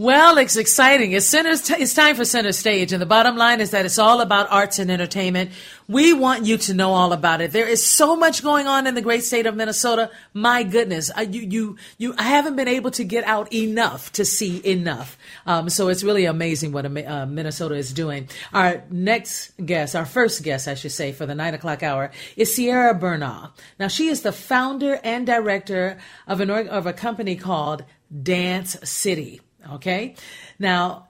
Well, 0.00 0.38
it's 0.38 0.56
exciting. 0.56 1.12
It's, 1.12 1.26
center, 1.26 1.50
it's 1.50 1.92
time 1.92 2.16
for 2.16 2.24
center 2.24 2.52
stage. 2.52 2.94
And 2.94 3.02
the 3.02 3.06
bottom 3.06 3.36
line 3.36 3.60
is 3.60 3.72
that 3.72 3.84
it's 3.84 3.98
all 3.98 4.22
about 4.22 4.50
arts 4.50 4.78
and 4.78 4.90
entertainment. 4.90 5.50
We 5.88 6.14
want 6.14 6.46
you 6.46 6.56
to 6.56 6.72
know 6.72 6.94
all 6.94 7.12
about 7.12 7.42
it. 7.42 7.52
There 7.52 7.68
is 7.68 7.86
so 7.86 8.16
much 8.16 8.42
going 8.42 8.66
on 8.66 8.86
in 8.86 8.94
the 8.94 9.02
great 9.02 9.24
state 9.24 9.44
of 9.44 9.54
Minnesota. 9.56 10.10
My 10.32 10.62
goodness. 10.62 11.10
I, 11.14 11.22
you, 11.24 11.42
you, 11.42 11.76
you, 11.98 12.14
I 12.16 12.22
haven't 12.22 12.56
been 12.56 12.66
able 12.66 12.92
to 12.92 13.04
get 13.04 13.24
out 13.24 13.52
enough 13.52 14.10
to 14.12 14.24
see 14.24 14.66
enough. 14.66 15.18
Um, 15.44 15.68
so 15.68 15.88
it's 15.88 16.02
really 16.02 16.24
amazing 16.24 16.72
what 16.72 16.86
uh, 16.86 17.26
Minnesota 17.26 17.74
is 17.74 17.92
doing. 17.92 18.30
Our 18.54 18.82
next 18.88 19.52
guest, 19.62 19.94
our 19.94 20.06
first 20.06 20.42
guest, 20.42 20.66
I 20.66 20.76
should 20.76 20.92
say, 20.92 21.12
for 21.12 21.26
the 21.26 21.34
nine 21.34 21.52
o'clock 21.52 21.82
hour 21.82 22.10
is 22.38 22.54
Cierra 22.54 22.98
Burnaugh. 22.98 23.50
Now, 23.78 23.88
she 23.88 24.08
is 24.08 24.22
the 24.22 24.32
founder 24.32 24.98
and 25.04 25.26
director 25.26 25.98
of 26.26 26.40
an, 26.40 26.48
of 26.48 26.86
a 26.86 26.94
company 26.94 27.36
called 27.36 27.84
Dance 28.10 28.78
City. 28.88 29.42
Okay. 29.72 30.14
Now, 30.58 31.08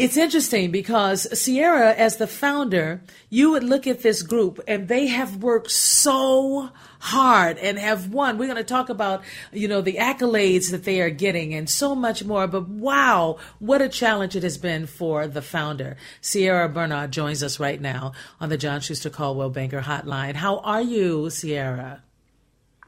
it's 0.00 0.16
interesting 0.16 0.70
because 0.70 1.28
Cierra, 1.38 1.92
as 1.92 2.16
the 2.16 2.26
founder, 2.26 3.02
you 3.28 3.50
would 3.50 3.62
look 3.62 3.86
at 3.86 4.00
this 4.00 4.22
group 4.22 4.58
and 4.66 4.88
they 4.88 5.08
have 5.08 5.42
worked 5.42 5.70
so 5.70 6.70
hard 7.00 7.58
and 7.58 7.78
have 7.78 8.10
won. 8.10 8.38
We're 8.38 8.46
going 8.46 8.56
to 8.56 8.64
talk 8.64 8.88
about, 8.88 9.22
you 9.52 9.68
know, 9.68 9.82
the 9.82 9.96
accolades 9.96 10.70
that 10.70 10.84
they 10.84 11.02
are 11.02 11.10
getting 11.10 11.52
and 11.52 11.68
so 11.68 11.94
much 11.94 12.24
more. 12.24 12.46
But 12.46 12.66
wow, 12.66 13.36
what 13.58 13.82
a 13.82 13.90
challenge 13.90 14.36
it 14.36 14.42
has 14.42 14.56
been 14.56 14.86
for 14.86 15.26
the 15.26 15.42
founder. 15.42 15.98
Cierra 16.22 16.66
Burnaugh 16.70 17.10
joins 17.10 17.42
us 17.42 17.60
right 17.60 17.78
now 17.78 18.12
on 18.40 18.48
the 18.48 18.56
John 18.56 18.80
Schuster 18.80 19.10
Coldwell 19.10 19.50
Banker 19.50 19.82
Hotline. 19.82 20.34
How 20.34 20.60
are 20.60 20.80
you, 20.80 21.28
Cierra? 21.28 22.02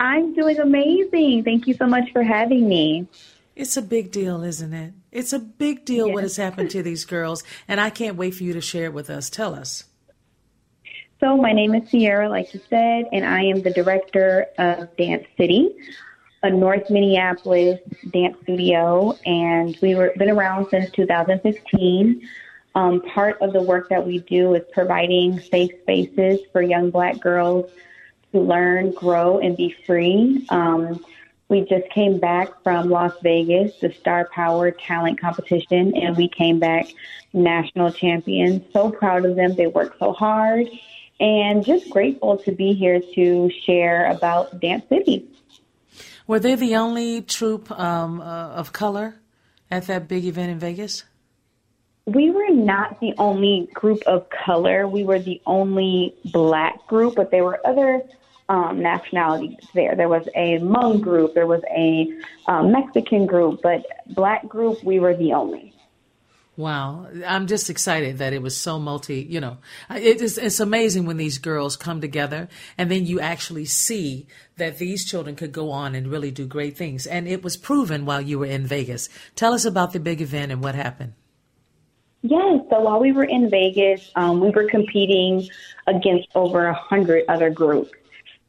I'm 0.01 0.33
doing 0.33 0.59
amazing. 0.59 1.45
Thank 1.45 1.67
you 1.67 1.75
so 1.75 1.87
much 1.87 2.11
for 2.11 2.23
having 2.23 2.67
me. 2.67 3.07
It's 3.55 3.77
a 3.77 3.83
big 3.83 4.11
deal, 4.11 4.43
isn't 4.43 4.73
it? 4.73 4.95
It's 5.11 5.33
a 5.33 5.39
big 5.39 5.85
deal 5.85 6.07
yes. 6.07 6.15
what 6.15 6.23
has 6.23 6.37
happened 6.37 6.71
to 6.71 6.83
these 6.83 7.05
girls, 7.05 7.45
and 7.69 7.81
I 7.81 7.91
can't 7.91 8.17
wait 8.17 8.35
for 8.35 8.45
you 8.45 8.55
to 8.55 8.61
share 8.61 8.87
it 8.87 8.95
with 8.95 9.11
us. 9.11 9.29
Tell 9.29 9.55
us. 9.55 9.85
So, 11.21 11.37
my 11.37 11.53
name 11.53 11.75
is 11.75 11.89
Cierra, 11.89 12.29
like 12.29 12.53
you 12.55 12.61
said, 12.69 13.07
and 13.13 13.25
I 13.25 13.43
am 13.45 13.63
the 13.63 13.71
director 13.71 14.47
of 14.59 14.97
Dance 14.97 15.27
City, 15.37 15.77
a 16.43 16.51
North 16.51 16.91
Minneapolis 16.91 17.79
dance 18.11 18.37
studio, 18.43 19.17
and 19.25 19.77
we 19.83 19.95
were 19.95 20.13
been 20.17 20.31
around 20.31 20.69
since 20.71 20.91
2015. 20.91 22.29
Um, 22.75 23.03
part 23.03 23.41
of 23.43 23.53
the 23.53 23.63
work 23.63 23.91
that 23.91 24.05
we 24.05 24.21
do 24.21 24.55
is 24.55 24.63
providing 24.73 25.39
safe 25.39 25.71
spaces 25.83 26.41
for 26.53 26.63
young 26.63 26.91
Black 26.91 27.21
girls 27.21 27.71
to 28.33 28.41
learn, 28.41 28.93
grow, 28.93 29.39
and 29.39 29.57
be 29.57 29.77
free. 29.87 30.47
Um, 30.49 31.05
we 31.53 31.61
just 31.61 31.89
came 31.91 32.19
back 32.19 32.63
from 32.63 32.89
Las 32.89 33.13
Vegas, 33.23 33.79
the 33.79 33.93
Star 33.93 34.27
Power 34.35 34.71
Talent 34.71 35.21
Competition, 35.21 35.95
and 35.95 36.17
we 36.17 36.27
came 36.27 36.59
back 36.59 36.87
national 37.35 37.93
champions. 37.93 38.63
So 38.73 38.91
proud 38.91 39.27
of 39.27 39.37
them. 39.37 39.55
They 39.55 39.67
worked 39.67 39.99
so 39.99 40.15
hard 40.15 40.67
and 41.21 41.63
just 41.63 41.91
grateful 41.91 42.39
to 42.39 42.53
be 42.53 42.73
here 42.73 43.01
to 43.15 43.51
share 43.67 44.11
about 44.11 44.61
Dance 44.61 44.89
City. 44.89 45.29
Were 46.27 46.41
they 46.41 46.55
the 46.55 46.77
only 46.77 47.21
troupe 47.21 47.71
um, 47.71 48.23
uh, 48.23 48.49
of 48.49 48.73
color 48.73 49.17
at 49.71 49.87
that 49.89 50.09
big 50.09 50.25
event 50.25 50.53
in 50.53 50.59
Vegas? 50.59 51.05
We 52.07 52.31
were 52.31 52.51
not 52.51 52.99
the 52.99 53.13
only 53.19 53.69
group 53.75 54.03
of 54.07 54.27
color. 54.31 54.89
We 54.89 55.05
were 55.05 55.19
the 55.19 55.43
only 55.47 56.15
black 56.25 56.87
group, 56.87 57.17
but 57.17 57.31
there 57.31 57.45
were 57.45 57.61
other 57.63 58.03
um, 58.53 58.83
nationalities 58.83 59.67
there. 59.73 59.97
There 59.97 60.11
was 60.11 60.29
a 60.37 60.59
Hmong 60.59 61.01
group, 61.01 61.33
there 61.33 61.47
was 61.47 61.63
a 61.75 62.07
um, 62.47 62.71
Mexican 62.71 63.25
group, 63.25 63.61
but 63.63 63.87
black 64.09 64.47
group, 64.47 64.85
we 64.85 65.01
were 65.01 65.17
the 65.17 65.33
only. 65.33 65.73
Wow, 66.55 67.09
I'm 67.27 67.47
just 67.47 67.71
excited 67.71 68.19
that 68.19 68.35
it 68.35 68.43
was 68.43 68.55
so 68.55 68.79
multi. 68.79 69.23
You 69.23 69.41
know, 69.41 69.57
it 69.89 70.21
is, 70.21 70.37
it's 70.37 70.61
amazing 70.61 71.07
when 71.07 71.17
these 71.17 71.39
girls 71.39 71.79
come 71.79 72.03
together, 72.03 72.51
and 72.77 72.91
then 72.91 73.07
you 73.07 73.21
actually 73.21 73.65
see 73.65 74.27
that 74.59 74.77
these 74.77 75.07
children 75.07 75.35
could 75.35 75.53
go 75.53 75.71
on 75.71 75.95
and 75.95 76.09
really 76.09 76.31
do 76.31 76.47
great 76.47 76.77
things. 76.77 77.07
And 77.07 77.27
it 77.27 77.43
was 77.43 77.57
proven 77.57 78.05
while 78.05 78.21
you 78.21 78.39
were 78.39 78.45
in 78.45 78.67
Vegas. 78.67 79.09
Tell 79.35 79.55
us 79.55 79.65
about 79.65 79.95
the 79.95 79.99
big 79.99 80.21
event 80.21 80.53
and 80.53 80.63
what 80.63 80.75
happened. 80.75 81.15
Yes, 82.21 82.61
so 82.69 82.81
while 82.81 83.01
we 83.01 83.13
were 83.13 83.25
in 83.25 83.49
Vegas, 83.49 84.11
um, 84.15 84.41
we 84.41 84.51
were 84.51 84.69
competing 84.69 85.49
against 85.87 86.29
over 86.35 86.67
a 86.67 86.75
hundred 86.75 87.25
other 87.29 87.49
groups. 87.49 87.93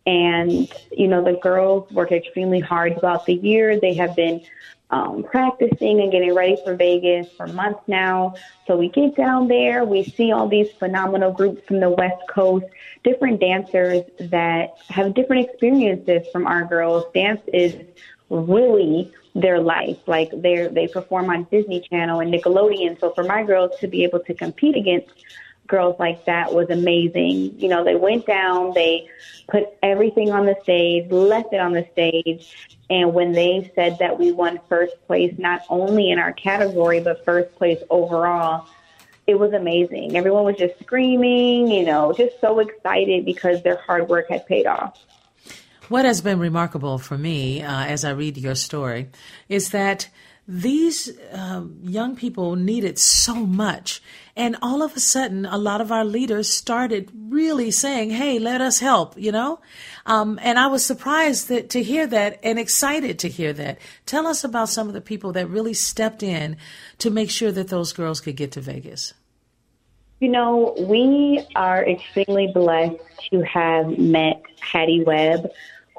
And, 0.05 0.71
you 0.91 1.07
know, 1.07 1.23
the 1.23 1.33
girls 1.33 1.89
work 1.91 2.11
extremely 2.11 2.59
hard 2.59 2.99
throughout 2.99 3.25
the 3.25 3.35
year. 3.35 3.79
They 3.79 3.93
have 3.93 4.15
been 4.15 4.41
um, 4.89 5.23
practicing 5.23 6.01
and 6.01 6.11
getting 6.11 6.35
ready 6.35 6.57
for 6.63 6.75
Vegas 6.75 7.27
for 7.35 7.47
months 7.47 7.81
now. 7.87 8.35
So 8.67 8.77
we 8.77 8.89
get 8.89 9.15
down 9.15 9.47
there, 9.47 9.85
we 9.85 10.03
see 10.03 10.31
all 10.31 10.47
these 10.47 10.71
phenomenal 10.73 11.31
groups 11.31 11.65
from 11.67 11.79
the 11.79 11.89
West 11.89 12.21
Coast, 12.29 12.65
different 13.03 13.39
dancers 13.39 14.03
that 14.19 14.75
have 14.89 15.15
different 15.15 15.49
experiences 15.49 16.27
from 16.31 16.45
our 16.45 16.65
girls. 16.65 17.05
Dance 17.13 17.41
is 17.51 17.75
really 18.29 19.11
their 19.35 19.59
life. 19.59 19.97
Like 20.05 20.29
they 20.31 20.67
they 20.67 20.87
perform 20.87 21.29
on 21.29 21.47
Disney 21.49 21.81
Channel 21.81 22.19
and 22.19 22.31
Nickelodeon. 22.31 22.99
So 22.99 23.11
for 23.11 23.23
my 23.23 23.43
girls 23.43 23.71
to 23.79 23.87
be 23.87 24.03
able 24.03 24.19
to 24.19 24.33
compete 24.33 24.75
against 24.75 25.07
girls 25.68 25.97
like 26.00 26.25
that 26.25 26.53
was 26.53 26.69
amazing. 26.69 27.59
You 27.59 27.69
know, 27.69 27.84
they 27.84 27.96
went 27.96 28.25
down, 28.25 28.74
they 28.74 29.07
put 29.47 29.66
everything 29.81 30.31
on 30.31 30.46
the 30.46 30.56
stage, 30.63 31.09
left 31.12 31.53
it 31.53 31.59
on 31.59 31.74
the 31.74 31.88
stage. 31.91 32.56
And 32.90 33.13
when 33.13 33.31
they 33.31 33.72
said 33.75 33.97
that 34.00 34.19
we 34.19 34.31
won 34.31 34.59
first 34.69 34.96
place, 35.07 35.34
not 35.38 35.62
only 35.69 36.12
in 36.12 36.19
our 36.19 36.34
category, 36.34 37.00
but 37.00 37.24
first 37.25 37.56
place 37.56 37.81
overall, 37.90 38.68
it 39.25 39.40
was 39.40 39.53
amazing. 39.53 40.18
Everyone 40.18 40.44
was 40.44 40.57
just 40.57 40.78
screaming, 40.81 41.72
you 41.72 41.85
know, 41.85 42.13
just 42.13 42.40
so 42.41 42.59
excited 42.59 43.25
because 43.25 43.63
their 43.63 43.78
hard 43.78 44.09
work 44.09 44.30
had 44.30 44.45
paid 44.45 44.68
off. 44.68 45.00
What 45.90 46.06
has 46.06 46.22
been 46.22 46.40
remarkable 46.40 46.97
for 46.97 47.18
me 47.18 47.62
uh, 47.62 47.85
as 47.85 48.03
I 48.03 48.12
read 48.12 48.38
your 48.38 48.56
story 48.56 49.09
is 49.50 49.69
that 49.69 50.09
these 50.47 51.09
um, 51.31 51.79
young 51.83 52.15
people 52.15 52.55
needed 52.55 52.99
so 52.99 53.33
much. 53.33 54.01
And 54.35 54.57
all 54.61 54.81
of 54.81 54.95
a 54.95 54.99
sudden, 54.99 55.45
a 55.45 55.57
lot 55.57 55.79
of 55.79 55.91
our 55.91 56.03
leaders 56.03 56.49
started 56.49 57.09
really 57.29 57.71
saying, 57.71 58.09
hey, 58.09 58.39
let 58.39 58.59
us 58.59 58.79
help, 58.79 59.17
you 59.17 59.31
know? 59.31 59.59
Um, 60.05 60.39
and 60.41 60.59
I 60.59 60.67
was 60.67 60.85
surprised 60.85 61.47
that, 61.47 61.69
to 61.71 61.83
hear 61.83 62.07
that 62.07 62.39
and 62.43 62.59
excited 62.59 63.19
to 63.19 63.29
hear 63.29 63.53
that. 63.53 63.77
Tell 64.05 64.27
us 64.27 64.43
about 64.43 64.69
some 64.69 64.87
of 64.87 64.93
the 64.93 65.01
people 65.01 65.31
that 65.33 65.49
really 65.49 65.73
stepped 65.73 66.23
in 66.23 66.57
to 66.97 67.09
make 67.09 67.29
sure 67.29 67.51
that 67.51 67.69
those 67.69 67.93
girls 67.93 68.19
could 68.19 68.35
get 68.35 68.51
to 68.53 68.61
Vegas. 68.61 69.13
You 70.19 70.29
know, 70.29 70.75
we 70.79 71.45
are 71.55 71.85
extremely 71.85 72.49
blessed 72.53 72.95
to 73.31 73.41
have 73.43 73.97
met 73.97 74.41
Hattie 74.59 75.03
Webb, 75.05 75.51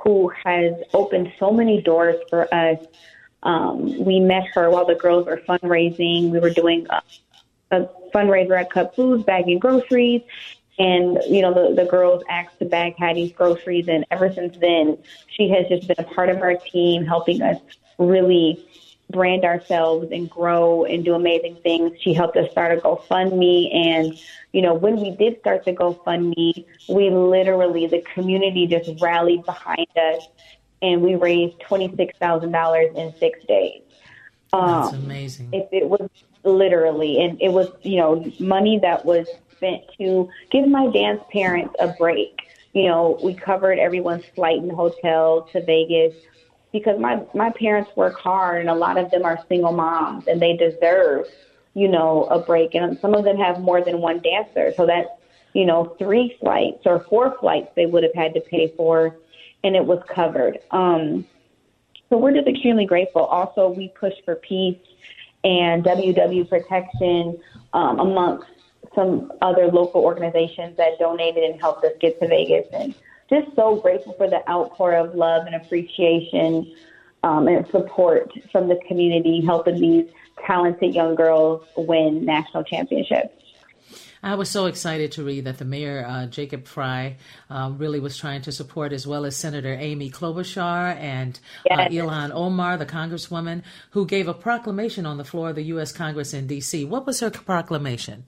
who 0.03 0.31
has 0.45 0.75
opened 0.93 1.33
so 1.39 1.51
many 1.51 1.81
doors 1.81 2.17
for 2.29 2.53
us 2.53 2.79
um, 3.45 4.05
we 4.05 4.21
met 4.21 4.47
her 4.55 4.71
while 4.71 4.87
the 4.87 4.95
girls 4.95 5.27
were 5.27 5.41
fundraising. 5.49 6.31
We 6.31 6.41
were 6.41 6.51
doing 6.51 6.87
a, 6.91 7.03
a 7.71 7.89
fundraiser 8.15 8.59
at 8.59 8.71
Cup 8.71 8.97
Foods, 8.97 9.23
bagging 9.25 9.59
groceries. 9.59 10.23
And, 10.79 11.19
you 11.29 11.41
know, 11.43 11.55
the, 11.55 11.75
the 11.75 11.89
girls 11.89 12.25
asked 12.29 12.59
to 12.59 12.65
bag 12.65 12.97
Hattie's 12.99 13.33
groceries. 13.33 13.87
And 13.87 14.05
ever 14.11 14.33
since 14.33 14.57
then, 14.57 14.99
she 15.29 15.49
has 15.51 15.69
just 15.69 15.87
been 15.87 15.97
a 15.99 16.15
part 16.15 16.31
of 16.31 16.39
our 16.39 16.57
team, 16.57 17.05
helping 17.05 17.43
us 17.43 17.61
really 17.99 18.67
brand 19.11 19.45
ourselves 19.45 20.09
and 20.11 20.29
grow 20.29 20.85
and 20.85 21.05
do 21.05 21.15
amazing 21.15 21.57
things. 21.57 22.01
She 22.01 22.15
helped 22.15 22.37
us 22.37 22.51
start 22.51 22.77
a 22.77 22.81
GoFundMe. 22.81 23.73
And, 23.73 24.19
you 24.53 24.63
know, 24.63 24.75
when 24.75 25.01
we 25.01 25.11
did 25.11 25.39
start 25.41 25.65
the 25.65 25.73
GoFundMe, 25.73 26.65
we 26.89 27.11
literally, 27.11 27.87
the 27.87 28.01
community 28.15 28.67
just 28.67 29.01
rallied 29.01 29.45
behind 29.45 29.87
us 29.97 30.27
and 30.83 31.03
we 31.03 31.15
raised 31.15 31.59
twenty 31.61 31.95
six 31.97 32.17
thousand 32.19 32.53
dollars 32.53 32.95
in 32.97 33.15
six 33.19 33.45
days. 33.47 33.83
That's 34.53 34.93
um, 34.93 35.05
amazing. 35.05 35.51
It, 35.53 35.69
it 35.73 35.89
was 35.89 36.09
literally, 36.45 37.23
and 37.23 37.41
it 37.41 37.53
was 37.53 37.69
you 37.83 37.97
know 37.97 38.25
money 38.39 38.79
that 38.81 39.05
was 39.05 39.27
spent 39.53 39.83
to 39.99 40.29
give 40.51 40.69
my 40.69 40.89
dance 40.91 41.23
parents 41.33 41.75
a 41.81 41.89
break. 41.99 42.41
You 42.73 42.89
know, 42.89 43.19
we 43.23 43.35
covered 43.35 43.79
everyone's 43.79 44.25
flight 44.35 44.61
and 44.61 44.71
hotel 44.71 45.49
to 45.53 45.65
Vegas. 45.65 46.15
because 46.75 46.99
my 46.99 47.23
my 47.35 47.51
parents 47.51 47.91
work 47.97 48.19
hard 48.19 48.61
and 48.61 48.69
a 48.69 48.75
lot 48.75 48.99
of 48.99 49.11
them 49.11 49.25
are 49.25 49.39
single 49.49 49.73
moms 49.73 50.27
and 50.27 50.43
they 50.43 50.57
deserve 50.57 51.27
you 51.75 51.89
know 51.89 52.25
a 52.25 52.41
break 52.41 52.75
and 52.75 52.99
some 52.99 53.15
of 53.15 53.25
them 53.25 53.37
have 53.37 53.61
more 53.61 53.83
than 53.83 54.01
one 54.01 54.21
dancer 54.21 54.73
so 54.77 54.85
that's 54.85 55.09
you 55.53 55.65
know 55.65 55.95
three 55.99 56.37
flights 56.41 56.83
or 56.85 56.99
four 57.09 57.37
flights 57.39 57.69
they 57.77 57.87
would 57.87 58.03
have 58.03 58.15
had 58.15 58.35
to 58.35 58.41
pay 58.41 58.73
for 58.77 59.17
and 59.65 59.75
it 59.75 59.85
was 59.85 60.03
covered. 60.09 60.61
Um 60.71 61.27
so 62.11 62.19
we're 62.19 62.33
just 62.33 62.47
extremely 62.47 62.87
grateful. 62.87 63.25
Also 63.25 63.69
we 63.69 63.89
push 63.89 64.15
for 64.25 64.37
peace 64.37 64.79
and 65.43 65.85
ww 65.85 66.49
protection 66.49 67.39
um, 67.73 67.99
amongst 67.99 68.47
some 68.95 69.33
other 69.43 69.67
local 69.67 70.03
organizations 70.03 70.77
that 70.77 70.99
donated 70.99 71.45
and 71.45 71.61
helped 71.61 71.85
us 71.85 71.93
get 72.01 72.21
to 72.21 72.29
vegas. 72.29 72.67
And 72.73 72.95
just 73.29 73.55
so 73.57 73.77
grateful 73.77 74.13
for 74.15 74.29
the 74.29 74.49
outpour 74.49 74.93
of 74.95 75.15
love 75.15 75.47
and 75.47 75.55
appreciation 75.55 76.73
um, 77.23 77.49
and 77.49 77.67
support 77.69 78.31
from 78.53 78.69
the 78.69 78.79
community, 78.87 79.41
helping 79.45 79.81
these 79.81 80.07
talented 80.47 80.95
young 80.95 81.15
girls 81.15 81.67
win 81.77 82.25
national 82.25 82.65
championships. 82.65 83.35
I 84.23 84.37
was 84.37 84.49
so 84.49 84.67
excited 84.67 85.13
to 85.13 85.25
read 85.25 85.45
that 85.45 85.59
the 85.59 85.67
mayor, 85.67 86.07
uh, 86.09 86.27
Jacob 86.27 86.67
Frey, 86.67 87.19
uh, 87.51 87.73
really 87.77 88.01
was 88.01 88.17
trying 88.17 88.41
to 88.43 88.53
support, 88.53 88.93
as 88.93 89.07
well 89.07 89.27
as 89.27 89.37
Senator 89.37 89.75
Amy 89.75 90.11
Klobuchar 90.11 90.97
and 90.97 91.39
uh, 91.71 91.77
yes. 91.77 91.91
uh, 91.91 91.95
Ilhan 91.95 92.31
Omar, 92.33 92.79
the 92.79 92.87
congresswoman, 92.87 93.63
who 93.91 94.07
gave 94.07 94.27
a 94.27 94.35
proclamation 94.35 95.05
on 95.05 95.19
the 95.19 95.25
floor 95.25 95.51
of 95.51 95.57
the 95.57 95.65
U.S. 95.65 95.93
Congress 95.93 96.33
in 96.33 96.47
D.C. 96.47 96.87
What 96.87 97.05
was 97.05 97.21
her 97.21 97.31
proclamation? 97.31 98.25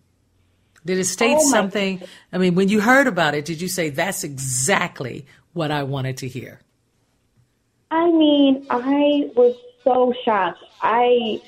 Did 0.85 0.99
it 0.99 1.07
state 1.07 1.39
oh 1.39 1.51
something? 1.51 2.03
I 2.33 2.39
mean, 2.39 2.55
when 2.55 2.69
you 2.69 2.81
heard 2.81 3.07
about 3.07 3.35
it, 3.35 3.45
did 3.45 3.61
you 3.61 3.69
say 3.69 3.89
that's 3.91 4.23
exactly 4.23 5.27
what 5.53 5.71
I 5.71 5.83
wanted 5.83 6.19
to 6.19 6.29
hear? 6.29 6.61
I 7.91 8.11
mean, 8.11 8.67
I 8.69 9.31
was 9.35 9.57
so 9.83 10.13
shocked. 10.25 10.63
I 10.83 11.41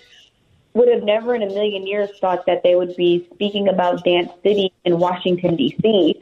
would 0.79 0.89
have 0.89 1.03
never 1.03 1.35
in 1.35 1.43
a 1.43 1.47
million 1.47 1.87
years 1.87 2.09
thought 2.21 2.47
that 2.47 2.63
they 2.63 2.77
would 2.77 2.95
be 2.97 3.29
speaking 3.35 3.69
about 3.69 4.05
Dance 4.05 4.31
City 4.45 4.73
in 4.85 4.99
Washington 5.01 5.57
D.C. 5.57 6.21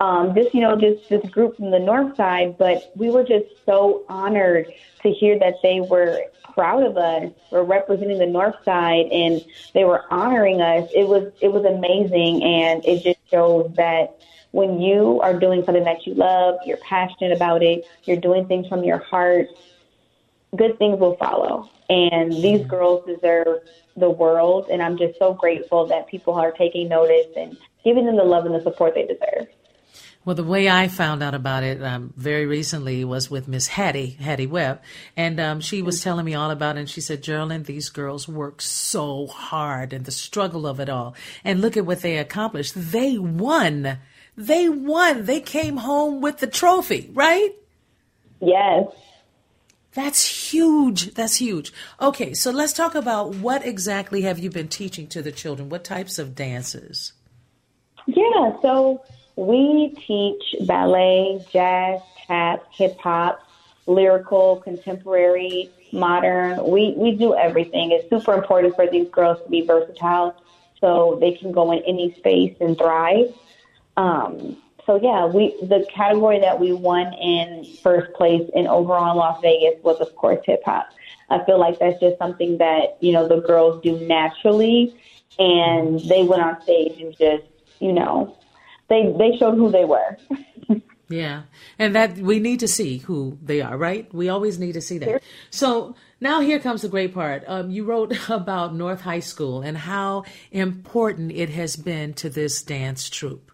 Um, 0.00 0.32
just 0.34 0.54
you 0.54 0.60
know, 0.60 0.76
this 0.76 1.00
this 1.08 1.28
group 1.28 1.56
from 1.56 1.72
the 1.72 1.78
North 1.80 2.16
Side, 2.16 2.56
but 2.56 2.92
we 2.94 3.10
were 3.10 3.24
just 3.24 3.46
so 3.66 4.04
honored 4.08 4.72
to 5.02 5.10
hear 5.10 5.38
that 5.40 5.54
they 5.62 5.80
were 5.80 6.22
proud 6.54 6.84
of 6.84 6.96
us 6.96 7.32
for 7.50 7.64
representing 7.64 8.18
the 8.18 8.26
North 8.26 8.56
Side 8.64 9.06
and 9.12 9.44
they 9.74 9.84
were 9.84 10.04
honoring 10.12 10.60
us. 10.60 10.88
It 10.94 11.06
was 11.06 11.32
it 11.40 11.48
was 11.52 11.64
amazing, 11.64 12.44
and 12.44 12.84
it 12.86 13.02
just 13.02 13.18
shows 13.28 13.74
that 13.74 14.16
when 14.52 14.80
you 14.80 15.20
are 15.20 15.38
doing 15.38 15.64
something 15.64 15.84
that 15.84 16.06
you 16.06 16.14
love, 16.14 16.58
you're 16.64 16.76
passionate 16.78 17.32
about 17.32 17.62
it, 17.62 17.84
you're 18.04 18.16
doing 18.16 18.46
things 18.46 18.68
from 18.68 18.84
your 18.84 18.98
heart, 18.98 19.48
good 20.56 20.78
things 20.78 20.98
will 20.98 21.16
follow. 21.16 21.70
And 21.88 22.32
these 22.32 22.66
girls 22.66 23.04
deserve 23.06 23.58
the 23.96 24.10
world, 24.10 24.68
and 24.70 24.82
I'm 24.82 24.96
just 24.96 25.18
so 25.18 25.34
grateful 25.34 25.86
that 25.86 26.06
people 26.08 26.34
are 26.34 26.52
taking 26.52 26.88
notice 26.88 27.26
and 27.36 27.56
giving 27.84 28.06
them 28.06 28.16
the 28.16 28.24
love 28.24 28.46
and 28.46 28.54
the 28.54 28.62
support 28.62 28.94
they 28.94 29.06
deserve. 29.06 29.48
Well, 30.22 30.36
the 30.36 30.44
way 30.44 30.68
I 30.68 30.88
found 30.88 31.22
out 31.22 31.34
about 31.34 31.62
it 31.62 31.82
um, 31.82 32.12
very 32.14 32.44
recently 32.44 33.04
was 33.04 33.30
with 33.30 33.48
Miss 33.48 33.68
Hattie, 33.68 34.10
Hattie 34.10 34.46
Webb, 34.46 34.82
and 35.16 35.40
um, 35.40 35.60
she 35.62 35.80
was 35.80 36.02
telling 36.02 36.26
me 36.26 36.34
all 36.34 36.50
about 36.50 36.76
it. 36.76 36.80
And 36.80 36.90
she 36.90 37.00
said, 37.00 37.22
Jearlyn, 37.22 37.64
these 37.64 37.88
girls 37.88 38.28
work 38.28 38.60
so 38.60 39.26
hard 39.28 39.94
and 39.94 40.04
the 40.04 40.12
struggle 40.12 40.66
of 40.66 40.78
it 40.78 40.90
all. 40.90 41.14
And 41.42 41.62
look 41.62 41.74
at 41.76 41.86
what 41.86 42.02
they 42.02 42.18
accomplished. 42.18 42.74
They 42.76 43.16
won. 43.16 43.98
They 44.36 44.68
won. 44.68 45.24
They 45.24 45.40
came 45.40 45.78
home 45.78 46.20
with 46.20 46.38
the 46.38 46.46
trophy, 46.46 47.10
right? 47.14 47.50
Yes. 48.40 48.88
That's 49.92 50.52
huge. 50.52 51.14
That's 51.14 51.36
huge. 51.36 51.72
Okay, 52.00 52.32
so 52.34 52.50
let's 52.50 52.72
talk 52.72 52.94
about 52.94 53.34
what 53.36 53.66
exactly 53.66 54.22
have 54.22 54.38
you 54.38 54.50
been 54.50 54.68
teaching 54.68 55.08
to 55.08 55.22
the 55.22 55.32
children? 55.32 55.68
What 55.68 55.82
types 55.82 56.18
of 56.18 56.34
dances? 56.34 57.12
Yeah, 58.06 58.52
so 58.62 59.02
we 59.36 59.94
teach 60.06 60.66
ballet, 60.66 61.44
jazz, 61.52 62.00
tap, 62.26 62.64
hip 62.72 62.98
hop, 63.00 63.40
lyrical, 63.86 64.56
contemporary, 64.56 65.70
modern. 65.92 66.64
We 66.70 66.94
we 66.96 67.16
do 67.16 67.34
everything. 67.34 67.90
It's 67.90 68.08
super 68.08 68.34
important 68.34 68.76
for 68.76 68.86
these 68.88 69.08
girls 69.08 69.42
to 69.42 69.50
be 69.50 69.62
versatile, 69.62 70.36
so 70.80 71.18
they 71.20 71.32
can 71.32 71.50
go 71.50 71.72
in 71.72 71.82
any 71.84 72.14
space 72.14 72.56
and 72.60 72.78
thrive. 72.78 73.34
Um, 73.96 74.56
so 74.90 74.98
yeah, 75.00 75.24
we 75.24 75.54
the 75.62 75.86
category 75.94 76.40
that 76.40 76.58
we 76.58 76.72
won 76.72 77.14
in 77.14 77.64
first 77.80 78.12
place 78.14 78.42
in 78.56 78.66
overall 78.66 79.12
in 79.12 79.18
Las 79.18 79.40
Vegas 79.40 79.80
was 79.84 80.00
of 80.00 80.16
course 80.16 80.40
hip 80.44 80.62
hop. 80.64 80.88
I 81.28 81.44
feel 81.44 81.60
like 81.60 81.78
that's 81.78 82.00
just 82.00 82.18
something 82.18 82.58
that 82.58 82.96
you 82.98 83.12
know 83.12 83.28
the 83.28 83.40
girls 83.40 83.80
do 83.84 84.00
naturally, 84.00 85.00
and 85.38 86.00
they 86.00 86.24
went 86.24 86.42
on 86.42 86.60
stage 86.62 87.00
and 87.00 87.16
just 87.16 87.44
you 87.78 87.92
know 87.92 88.36
they 88.88 89.14
they 89.16 89.36
showed 89.38 89.54
who 89.54 89.70
they 89.70 89.84
were. 89.84 90.16
yeah, 91.08 91.42
and 91.78 91.94
that 91.94 92.18
we 92.18 92.40
need 92.40 92.58
to 92.58 92.66
see 92.66 92.98
who 92.98 93.38
they 93.40 93.60
are, 93.60 93.76
right? 93.76 94.12
We 94.12 94.28
always 94.28 94.58
need 94.58 94.72
to 94.72 94.80
see 94.80 94.98
that. 94.98 95.22
So 95.50 95.94
now 96.20 96.40
here 96.40 96.58
comes 96.58 96.82
the 96.82 96.88
great 96.88 97.14
part. 97.14 97.44
Um, 97.46 97.70
you 97.70 97.84
wrote 97.84 98.12
about 98.28 98.74
North 98.74 99.02
High 99.02 99.20
School 99.20 99.62
and 99.62 99.78
how 99.78 100.24
important 100.50 101.30
it 101.30 101.50
has 101.50 101.76
been 101.76 102.12
to 102.14 102.28
this 102.28 102.60
dance 102.60 103.08
troupe. 103.08 103.52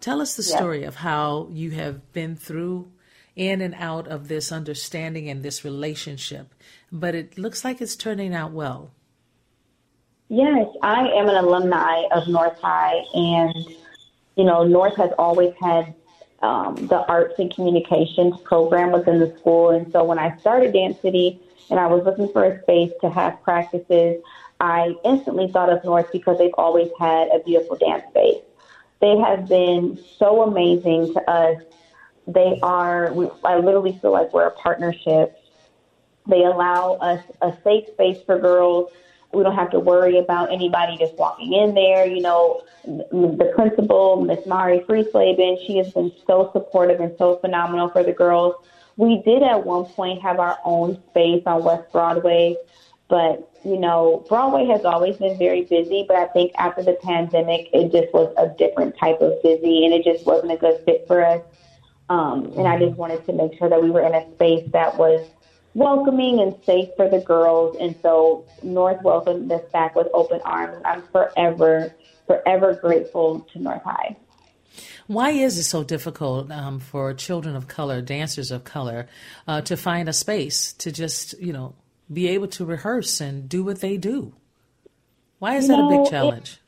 Tell 0.00 0.20
us 0.20 0.36
the 0.36 0.42
story 0.42 0.84
of 0.84 0.96
how 0.96 1.48
you 1.50 1.72
have 1.72 2.12
been 2.12 2.36
through 2.36 2.90
in 3.34 3.60
and 3.60 3.74
out 3.74 4.06
of 4.08 4.28
this 4.28 4.52
understanding 4.52 5.28
and 5.28 5.42
this 5.42 5.64
relationship, 5.64 6.54
but 6.90 7.14
it 7.14 7.38
looks 7.38 7.64
like 7.64 7.80
it's 7.80 7.96
turning 7.96 8.34
out 8.34 8.52
well. 8.52 8.90
Yes, 10.28 10.68
I 10.82 11.08
am 11.08 11.28
an 11.28 11.36
alumni 11.36 12.02
of 12.12 12.28
North 12.28 12.58
High, 12.60 13.02
and 13.14 13.54
you 14.36 14.44
know, 14.44 14.64
North 14.64 14.96
has 14.96 15.10
always 15.18 15.52
had 15.60 15.94
um, 16.42 16.86
the 16.86 17.04
arts 17.06 17.34
and 17.38 17.52
communications 17.52 18.40
program 18.42 18.92
within 18.92 19.18
the 19.18 19.36
school. 19.38 19.70
And 19.70 19.90
so 19.90 20.04
when 20.04 20.18
I 20.18 20.36
started 20.38 20.72
Dance 20.72 21.00
City 21.00 21.40
and 21.70 21.80
I 21.80 21.86
was 21.86 22.04
looking 22.04 22.32
for 22.32 22.44
a 22.44 22.62
space 22.62 22.92
to 23.00 23.10
have 23.10 23.42
practices, 23.42 24.22
I 24.60 24.94
instantly 25.04 25.50
thought 25.50 25.70
of 25.70 25.82
North 25.84 26.10
because 26.12 26.38
they've 26.38 26.54
always 26.56 26.88
had 26.98 27.28
a 27.28 27.40
beautiful 27.44 27.76
dance 27.76 28.04
space. 28.10 28.42
They 29.00 29.16
have 29.18 29.48
been 29.48 29.98
so 30.18 30.42
amazing 30.42 31.14
to 31.14 31.30
us. 31.30 31.62
They 32.26 32.58
are, 32.62 33.12
we, 33.12 33.28
I 33.44 33.58
literally 33.58 33.98
feel 34.00 34.12
like 34.12 34.32
we're 34.32 34.46
a 34.46 34.52
partnership. 34.52 35.38
They 36.26 36.44
allow 36.44 36.94
us 36.94 37.22
a 37.40 37.56
safe 37.62 37.88
space 37.88 38.18
for 38.26 38.38
girls 38.38 38.92
we 39.32 39.42
don't 39.42 39.54
have 39.54 39.70
to 39.70 39.80
worry 39.80 40.18
about 40.18 40.52
anybody 40.52 40.96
just 40.96 41.14
walking 41.14 41.52
in 41.52 41.74
there. 41.74 42.06
You 42.06 42.20
know, 42.20 42.62
the 42.84 43.52
principal, 43.54 44.22
Miss 44.22 44.44
Mauri 44.46 44.80
Friestleben, 44.80 45.66
she 45.66 45.76
has 45.78 45.92
been 45.92 46.12
so 46.26 46.50
supportive 46.52 47.00
and 47.00 47.14
so 47.18 47.36
phenomenal 47.36 47.90
for 47.90 48.02
the 48.02 48.12
girls. 48.12 48.54
We 48.96 49.22
did 49.22 49.42
at 49.42 49.64
one 49.64 49.84
point 49.84 50.22
have 50.22 50.40
our 50.40 50.58
own 50.64 51.00
space 51.10 51.42
on 51.46 51.62
West 51.62 51.92
Broadway, 51.92 52.56
but 53.08 53.48
you 53.64 53.78
know, 53.78 54.24
Broadway 54.28 54.66
has 54.66 54.84
always 54.84 55.16
been 55.16 55.36
very 55.36 55.64
busy, 55.64 56.04
but 56.06 56.16
I 56.16 56.26
think 56.26 56.52
after 56.56 56.82
the 56.82 56.96
pandemic, 57.02 57.68
it 57.72 57.90
just 57.90 58.12
was 58.14 58.32
a 58.36 58.48
different 58.56 58.96
type 58.96 59.20
of 59.20 59.42
busy 59.42 59.84
and 59.84 59.92
it 59.92 60.04
just 60.04 60.24
wasn't 60.24 60.52
a 60.52 60.56
good 60.56 60.80
fit 60.84 61.06
for 61.06 61.24
us. 61.24 61.42
Um, 62.08 62.52
and 62.56 62.66
I 62.66 62.78
just 62.78 62.96
wanted 62.96 63.26
to 63.26 63.32
make 63.32 63.58
sure 63.58 63.68
that 63.68 63.82
we 63.82 63.90
were 63.90 64.02
in 64.02 64.14
a 64.14 64.30
space 64.34 64.68
that 64.72 64.96
was 64.96 65.28
welcoming 65.74 66.40
and 66.40 66.54
safe 66.64 66.88
for 66.96 67.08
the 67.08 67.20
girls. 67.20 67.76
And 67.80 67.94
so 68.00 68.46
North 68.62 69.02
welcomed 69.02 69.50
us 69.52 69.62
back 69.72 69.94
with 69.94 70.08
open 70.14 70.40
arms. 70.44 70.80
I'm 70.84 71.02
forever, 71.02 71.94
forever 72.26 72.74
grateful 72.74 73.40
to 73.52 73.58
North 73.58 73.82
High. 73.82 74.16
Why 75.06 75.30
is 75.30 75.58
it 75.58 75.64
so 75.64 75.82
difficult 75.84 76.50
um, 76.50 76.80
for 76.80 77.12
children 77.14 77.56
of 77.56 77.66
color, 77.66 78.00
dancers 78.00 78.50
of 78.50 78.64
color, 78.64 79.08
uh, 79.46 79.62
to 79.62 79.76
find 79.76 80.08
a 80.08 80.12
space 80.12 80.72
to 80.74 80.92
just, 80.92 81.38
you 81.40 81.52
know, 81.52 81.74
be 82.12 82.28
able 82.28 82.48
to 82.48 82.64
rehearse 82.64 83.20
and 83.20 83.48
do 83.48 83.64
what 83.64 83.80
they 83.80 83.96
do? 83.96 84.34
Why 85.38 85.56
is 85.56 85.64
you 85.64 85.76
that 85.76 85.78
know, 85.78 86.00
a 86.00 86.02
big 86.02 86.10
challenge? 86.10 86.58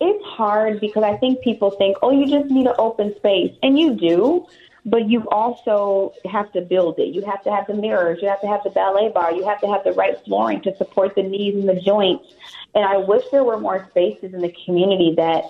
It, 0.00 0.06
it's 0.06 0.24
hard 0.24 0.80
because 0.80 1.02
I 1.02 1.16
think 1.16 1.42
people 1.42 1.70
think, 1.70 1.96
oh, 2.02 2.10
you 2.10 2.26
just 2.26 2.50
need 2.50 2.66
an 2.66 2.74
open 2.78 3.14
space. 3.16 3.52
And 3.62 3.78
you 3.78 3.94
do 3.94 4.46
but 4.86 5.10
you 5.10 5.28
also 5.30 6.14
have 6.30 6.50
to 6.52 6.60
build 6.60 6.98
it. 7.00 7.08
You 7.12 7.22
have 7.26 7.42
to 7.42 7.50
have 7.50 7.66
the 7.66 7.74
mirrors. 7.74 8.20
You 8.22 8.28
have 8.28 8.40
to 8.40 8.46
have 8.46 8.62
the 8.62 8.70
ballet 8.70 9.10
bar. 9.10 9.32
You 9.32 9.44
have 9.44 9.60
to 9.60 9.66
have 9.66 9.82
the 9.82 9.92
right 9.92 10.16
flooring 10.24 10.62
to 10.62 10.74
support 10.76 11.16
the 11.16 11.24
knees 11.24 11.56
and 11.56 11.68
the 11.68 11.80
joints. 11.80 12.32
And 12.74 12.84
I 12.84 12.96
wish 12.96 13.24
there 13.32 13.42
were 13.42 13.58
more 13.58 13.88
spaces 13.90 14.32
in 14.32 14.40
the 14.40 14.54
community 14.64 15.12
that 15.16 15.44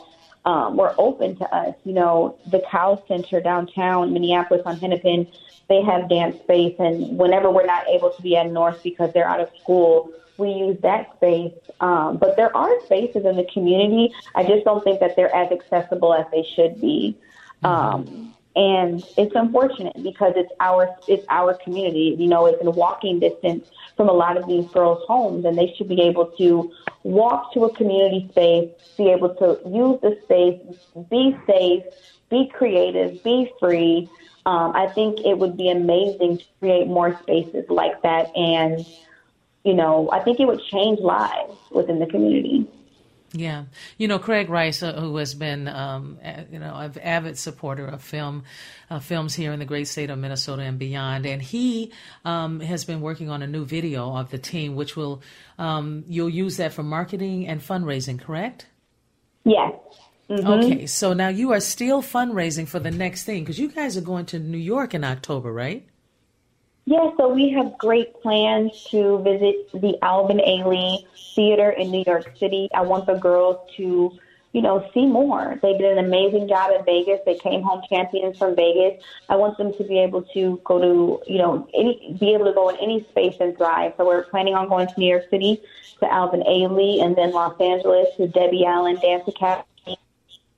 um, 0.47 0.79
were 0.79 0.95
open 0.97 1.37
to 1.37 1.55
us. 1.55 1.75
You 1.85 1.93
know, 1.93 2.39
the 2.51 2.63
Cowles 2.71 3.07
Center 3.07 3.43
downtown 3.43 4.15
Minneapolis 4.15 4.63
on 4.65 4.79
Hennepin, 4.79 5.29
they 5.69 5.83
have 5.83 6.09
dance 6.09 6.39
space. 6.41 6.75
And 6.79 7.19
whenever 7.19 7.51
we're 7.51 7.67
not 7.67 7.87
able 7.89 8.11
to 8.11 8.23
be 8.23 8.37
at 8.37 8.51
North 8.51 8.83
because 8.83 9.13
they're 9.13 9.29
out 9.29 9.41
of 9.41 9.51
school, 9.61 10.13
we 10.39 10.51
use 10.51 10.79
that 10.83 11.15
space. 11.17 11.55
Um, 11.81 12.19
but 12.19 12.37
there 12.37 12.55
are 12.57 12.81
spaces 12.85 13.25
in 13.25 13.37
the 13.37 13.47
community. 13.53 14.15
I 14.35 14.45
just 14.45 14.65
don't 14.65 14.85
think 14.85 15.01
that 15.01 15.17
they're 15.17 15.35
as 15.35 15.51
accessible 15.51 16.15
as 16.15 16.27
they 16.31 16.43
should 16.55 16.81
be. 16.81 17.17
Mm-hmm. 17.63 17.67
Um, 17.67 18.35
And 18.57 19.05
it's 19.19 19.35
unfortunate 19.35 20.03
because 20.03 20.33
it's 20.35 20.51
our 20.61 20.89
it's 21.07 21.27
our 21.29 21.55
community. 21.55 22.17
You 22.19 22.27
know, 22.27 22.47
it's 22.47 22.61
in 22.61 22.73
walking 22.73 23.21
distance 23.21 23.69
from 23.97 24.09
a 24.09 24.13
lot 24.13 24.39
of 24.39 24.47
these 24.47 24.67
girls' 24.71 25.05
homes, 25.07 25.45
and 25.45 25.59
they 25.59 25.75
should 25.77 25.89
be 25.89 26.01
able 26.01 26.27
to 26.39 26.73
walk 27.03 27.53
to 27.53 27.65
a 27.65 27.75
community 27.77 28.27
space, 28.31 28.71
be 28.97 29.11
able 29.11 29.35
to 29.35 29.61
use 29.69 30.01
the 30.01 30.19
space, 30.25 30.59
be 31.11 31.37
safe, 31.47 31.83
be 32.31 32.49
creative, 32.49 33.23
be 33.23 33.53
free. 33.61 34.09
Um, 34.47 34.73
I 34.75 34.87
think 34.87 35.21
it 35.27 35.37
would 35.39 35.57
be 35.59 35.71
amazing 35.71 36.39
to 36.39 36.45
create 36.59 36.87
more 36.87 37.19
spaces 37.23 37.69
like 37.69 38.01
that, 38.03 38.35
and 38.35 38.87
you 39.65 39.75
know, 39.75 40.09
I 40.13 40.21
think 40.21 40.41
it 40.41 40.47
would 40.47 40.63
change 40.63 41.01
lives 41.01 41.59
within 41.71 41.99
the 41.99 42.07
community. 42.07 42.67
Yeah, 43.39 43.65
you 43.99 44.09
know 44.09 44.19
Craig 44.19 44.49
Rice, 44.49 44.83
uh, 44.83 44.95
who 44.95 45.17
has 45.17 45.35
been, 45.35 45.69
um, 45.69 46.19
you 46.51 46.59
know, 46.59 46.75
an 46.75 46.99
avid 46.99 47.37
supporter 47.37 47.87
of 47.87 48.03
film, 48.03 48.45
uh, 48.89 48.99
films 48.99 49.35
here 49.35 49.53
in 49.53 49.59
the 49.59 49.67
great 49.67 49.89
state 49.89 50.09
of 50.09 50.19
Minnesota 50.19 50.63
and 50.63 50.79
beyond, 50.79 51.27
and 51.27 51.43
he 51.43 51.93
um, 52.25 52.61
has 52.61 52.87
been 52.87 53.03
working 53.03 53.29
on 53.29 53.43
a 53.43 53.47
new 53.47 53.67
video 53.67 54.17
of 54.17 54.31
the 54.31 54.39
team, 54.39 54.75
which 54.75 54.97
will 54.97 55.21
um, 55.59 56.05
you'll 56.09 56.31
use 56.31 56.57
that 56.57 56.73
for 56.73 56.83
marketing 56.83 57.47
and 57.47 57.61
fundraising, 57.61 58.19
correct? 58.19 58.67
Yes. 59.45 59.75
Mm-hmm. 60.31 60.47
Okay, 60.47 60.87
so 60.87 61.13
now 61.13 61.29
you 61.29 61.53
are 61.53 61.61
still 61.61 62.03
fundraising 62.03 62.67
for 62.67 62.79
the 62.79 62.91
next 62.91 63.25
thing 63.25 63.43
because 63.43 63.59
you 63.59 63.69
guys 63.69 63.97
are 63.97 64.03
going 64.03 64.27
to 64.27 64.39
New 64.39 64.59
York 64.59 64.95
in 64.95 65.05
October, 65.05 65.53
right? 65.53 65.87
Yeah, 66.89 67.11
so 67.17 67.29
we 67.29 67.51
have 67.51 67.77
great 67.79 68.15
plans 68.23 68.85
to 68.93 69.19
visit 69.19 69.73
the 69.73 69.99
Alvin 70.03 70.39
Ailey 70.39 71.05
Theater 71.35 71.71
in 71.71 71.91
New 71.91 72.05
York 72.07 72.31
City. 72.39 72.69
I 72.73 72.83
want 72.83 73.07
the 73.07 73.15
girls 73.15 73.57
to, 73.77 74.17
you 74.53 74.63
know, 74.63 74.89
see 74.95 75.05
more. 75.05 75.59
They 75.63 75.77
did 75.77 75.99
an 75.99 76.05
amazing 76.05 76.47
job 76.47 76.71
in 76.79 76.85
Vegas. 76.85 77.19
They 77.27 77.35
came 77.35 77.63
home 77.63 77.83
champions 77.89 78.39
from 78.39 78.55
Vegas. 78.55 79.03
I 79.29 79.35
want 79.35 79.59
them 79.59 79.75
to 79.75 79.83
be 79.83 79.99
able 79.99 80.23
to 80.35 80.61
go 80.63 80.79
to, 80.81 81.29
you 81.29 81.39
know, 81.39 81.69
any 81.75 82.17
be 82.21 82.33
able 82.35 82.45
to 82.45 82.53
go 82.53 82.69
in 82.69 82.77
any 82.77 83.05
space 83.11 83.35
and 83.41 83.57
thrive. 83.57 83.95
So 83.97 84.07
we're 84.07 84.23
planning 84.23 84.55
on 84.55 84.69
going 84.69 84.87
to 84.87 84.95
New 84.97 85.11
York 85.11 85.29
City 85.29 85.61
to 85.99 86.13
Alvin 86.13 86.43
Ailey 86.43 87.03
and 87.03 87.17
then 87.17 87.33
Los 87.33 87.61
Angeles 87.61 88.15
to 88.17 88.29
Debbie 88.29 88.65
Allen 88.65 88.95
Dance 89.01 89.27
Academy 89.27 89.65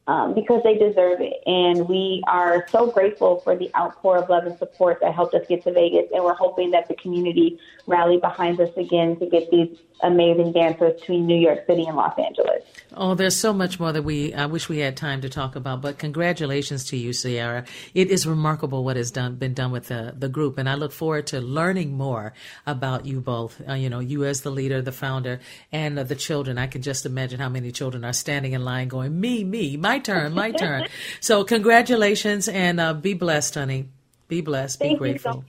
um, 0.09 0.35
because 0.35 0.63
they 0.65 0.75
deserve 0.75 1.21
it. 1.21 1.35
And 1.47 1.87
we 1.87 2.25
are 2.27 2.67
so 2.71 2.91
grateful 2.91 3.41
for 3.41 3.55
the 3.55 3.71
outpour 3.77 4.17
of 4.17 4.31
love 4.31 4.47
and 4.47 4.59
support 4.59 4.99
that 5.03 5.15
helped 5.15 5.35
us 5.35 5.47
get 5.47 5.63
to 5.65 5.73
Vegas. 5.73 6.07
And 6.13 6.25
we're 6.25 6.35
hoping 6.35 6.71
that 6.73 6.89
the 6.89 6.95
community 6.95 7.61
rally 7.87 8.17
behind 8.17 8.59
us 8.59 8.75
again 8.77 9.19
to 9.21 9.27
get 9.27 9.51
these 9.51 9.79
amazing 10.03 10.53
dancers 10.53 10.99
between 11.01 11.27
New 11.27 11.37
York 11.37 11.67
City 11.67 11.85
and 11.85 11.97
Los 11.97 12.19
Angeles. 12.19 12.63
Oh, 12.97 13.15
there's 13.15 13.37
so 13.37 13.53
much 13.53 13.79
more 13.79 13.93
that 13.93 14.03
we 14.03 14.33
I 14.33 14.47
wish 14.47 14.69
we 14.69 14.79
had 14.79 14.97
time 14.97 15.21
to 15.23 15.29
talk 15.29 15.57
about. 15.57 15.83
But 15.83 15.99
congratulations 15.99 16.85
to 16.87 16.97
you, 16.97 17.13
Cierra. 17.13 17.65
It 17.95 18.11
is 18.11 18.27
remarkable 18.27 18.85
what 18.85 18.97
has 18.97 19.11
done 19.11 19.37
been 19.37 19.55
done 19.55 19.71
with 19.71 19.89
the 19.89 20.15
the 20.17 20.29
group, 20.29 20.59
and 20.59 20.69
I 20.69 20.75
look 20.75 20.93
forward 20.93 21.27
to 21.29 21.41
learning 21.41 21.93
more 21.93 22.33
about 22.67 23.07
you 23.07 23.21
both. 23.21 23.61
Uh, 23.69 23.75
you 23.75 23.91
know, 23.91 24.01
you 24.01 24.25
as 24.25 24.43
the 24.43 24.51
leader, 24.51 24.81
the 24.81 24.93
founder, 24.93 25.41
and 25.73 25.99
uh, 25.99 26.05
the 26.05 26.15
children. 26.15 26.59
I 26.59 26.67
can 26.67 26.83
just 26.83 27.05
imagine 27.05 27.41
how 27.41 27.49
many 27.49 27.73
children 27.73 28.05
are 28.05 28.13
standing 28.13 28.53
in 28.53 28.65
line, 28.65 28.89
going, 28.89 29.21
"Me, 29.21 29.45
me, 29.45 29.77
my 29.77 29.98
turn, 29.99 30.35
my 30.35 30.51
turn." 30.53 30.87
So, 31.21 31.45
congratulations, 31.45 32.49
and 32.49 32.81
uh, 32.81 32.95
be 32.95 33.15
blessed, 33.15 33.55
honey. 33.55 33.89
Be 34.29 34.41
blessed. 34.41 34.79
Thank 34.79 34.95
be 34.95 34.99
grateful. 34.99 35.45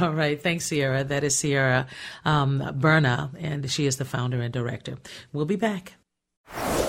All 0.00 0.12
right. 0.12 0.40
Thanks, 0.40 0.66
Cierra. 0.66 1.04
That 1.04 1.24
is 1.24 1.36
Cierra 1.36 1.86
um, 2.24 2.60
Burnaugh, 2.78 3.30
and 3.38 3.70
she 3.70 3.86
is 3.86 3.96
the 3.96 4.04
founder 4.04 4.40
and 4.40 4.52
director. 4.52 4.96
We'll 5.32 5.44
be 5.44 5.56
back. 5.56 5.94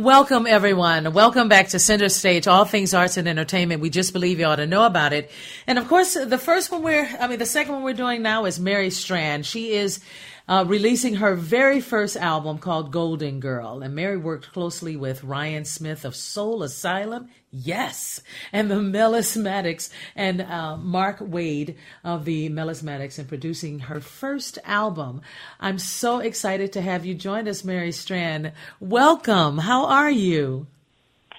Welcome, 0.00 0.46
everyone. 0.46 1.12
Welcome 1.12 1.50
back 1.50 1.68
to 1.68 1.78
Center 1.78 2.08
Stage, 2.08 2.48
all 2.48 2.64
things 2.64 2.94
arts 2.94 3.18
and 3.18 3.28
entertainment. 3.28 3.82
We 3.82 3.90
just 3.90 4.14
believe 4.14 4.40
you 4.40 4.46
ought 4.46 4.56
to 4.56 4.66
know 4.66 4.86
about 4.86 5.12
it. 5.12 5.30
And 5.66 5.78
of 5.78 5.88
course, 5.88 6.14
the 6.14 6.38
first 6.38 6.72
one 6.72 6.82
we're, 6.82 7.06
I 7.20 7.28
mean, 7.28 7.38
the 7.38 7.44
second 7.44 7.74
one 7.74 7.82
we're 7.82 7.92
doing 7.92 8.22
now 8.22 8.46
is 8.46 8.58
Mary 8.58 8.88
Strand. 8.88 9.44
She 9.44 9.72
is 9.74 10.00
uh, 10.48 10.64
releasing 10.66 11.16
her 11.16 11.34
very 11.34 11.82
first 11.82 12.16
album 12.16 12.56
called 12.56 12.92
Golden 12.92 13.40
Girl. 13.40 13.82
And 13.82 13.94
Mary 13.94 14.16
worked 14.16 14.54
closely 14.54 14.96
with 14.96 15.22
Ryan 15.22 15.66
Smith 15.66 16.06
of 16.06 16.16
Soul 16.16 16.62
Asylum, 16.62 17.28
yes, 17.50 18.20
and 18.52 18.70
the 18.70 18.76
Melismatics, 18.76 19.90
and 20.14 20.40
uh, 20.40 20.76
Mark 20.76 21.18
Wade 21.20 21.76
of 22.04 22.24
the 22.24 22.48
Melismatics 22.48 23.18
in 23.18 23.26
producing 23.26 23.80
her 23.80 24.00
first 24.00 24.58
album. 24.64 25.22
I'm 25.58 25.78
so 25.78 26.18
excited 26.18 26.72
to 26.72 26.80
have 26.80 27.04
you 27.04 27.14
join 27.14 27.48
us, 27.48 27.64
Mary 27.64 27.92
Strand. 27.92 28.52
Welcome. 28.80 29.58
How 29.58 29.86
are 29.86 30.10
you? 30.10 30.66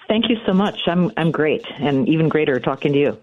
Thank 0.08 0.28
you 0.28 0.36
so 0.44 0.52
much. 0.52 0.80
I'm 0.86 1.10
I'm 1.16 1.30
great, 1.30 1.64
and 1.78 2.08
even 2.08 2.28
greater 2.28 2.60
talking 2.60 2.92
to 2.92 2.98
you. 2.98 3.18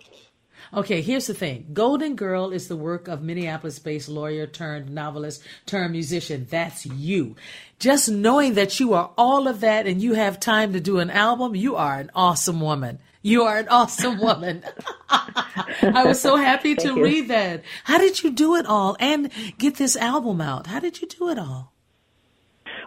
Okay, 0.73 1.01
here's 1.01 1.27
the 1.27 1.33
thing 1.33 1.67
Golden 1.73 2.15
Girl 2.15 2.51
is 2.51 2.67
the 2.67 2.75
work 2.75 3.07
of 3.07 3.23
Minneapolis 3.23 3.79
based 3.79 4.09
lawyer 4.09 4.45
turned 4.45 4.89
novelist 4.89 5.43
turned 5.65 5.91
musician. 5.91 6.45
That's 6.49 6.85
you. 6.85 7.35
Just 7.79 8.09
knowing 8.09 8.53
that 8.53 8.79
you 8.79 8.93
are 8.93 9.11
all 9.17 9.47
of 9.47 9.61
that 9.61 9.87
and 9.87 10.01
you 10.01 10.13
have 10.13 10.39
time 10.39 10.73
to 10.73 10.79
do 10.79 10.99
an 10.99 11.09
album, 11.09 11.55
you 11.55 11.75
are 11.75 11.99
an 11.99 12.11
awesome 12.13 12.61
woman. 12.61 12.99
You 13.21 13.43
are 13.43 13.57
an 13.57 13.67
awesome 13.67 14.19
woman. 14.21 14.63
I 15.09 16.03
was 16.05 16.21
so 16.21 16.35
happy 16.35 16.75
to 16.75 16.95
you. 16.95 17.03
read 17.03 17.27
that. 17.29 17.63
How 17.83 17.97
did 17.97 18.21
you 18.23 18.31
do 18.31 18.55
it 18.55 18.65
all 18.65 18.95
and 18.99 19.31
get 19.57 19.75
this 19.75 19.95
album 19.95 20.39
out? 20.39 20.67
How 20.67 20.79
did 20.79 21.01
you 21.01 21.07
do 21.07 21.29
it 21.29 21.39
all? 21.39 21.73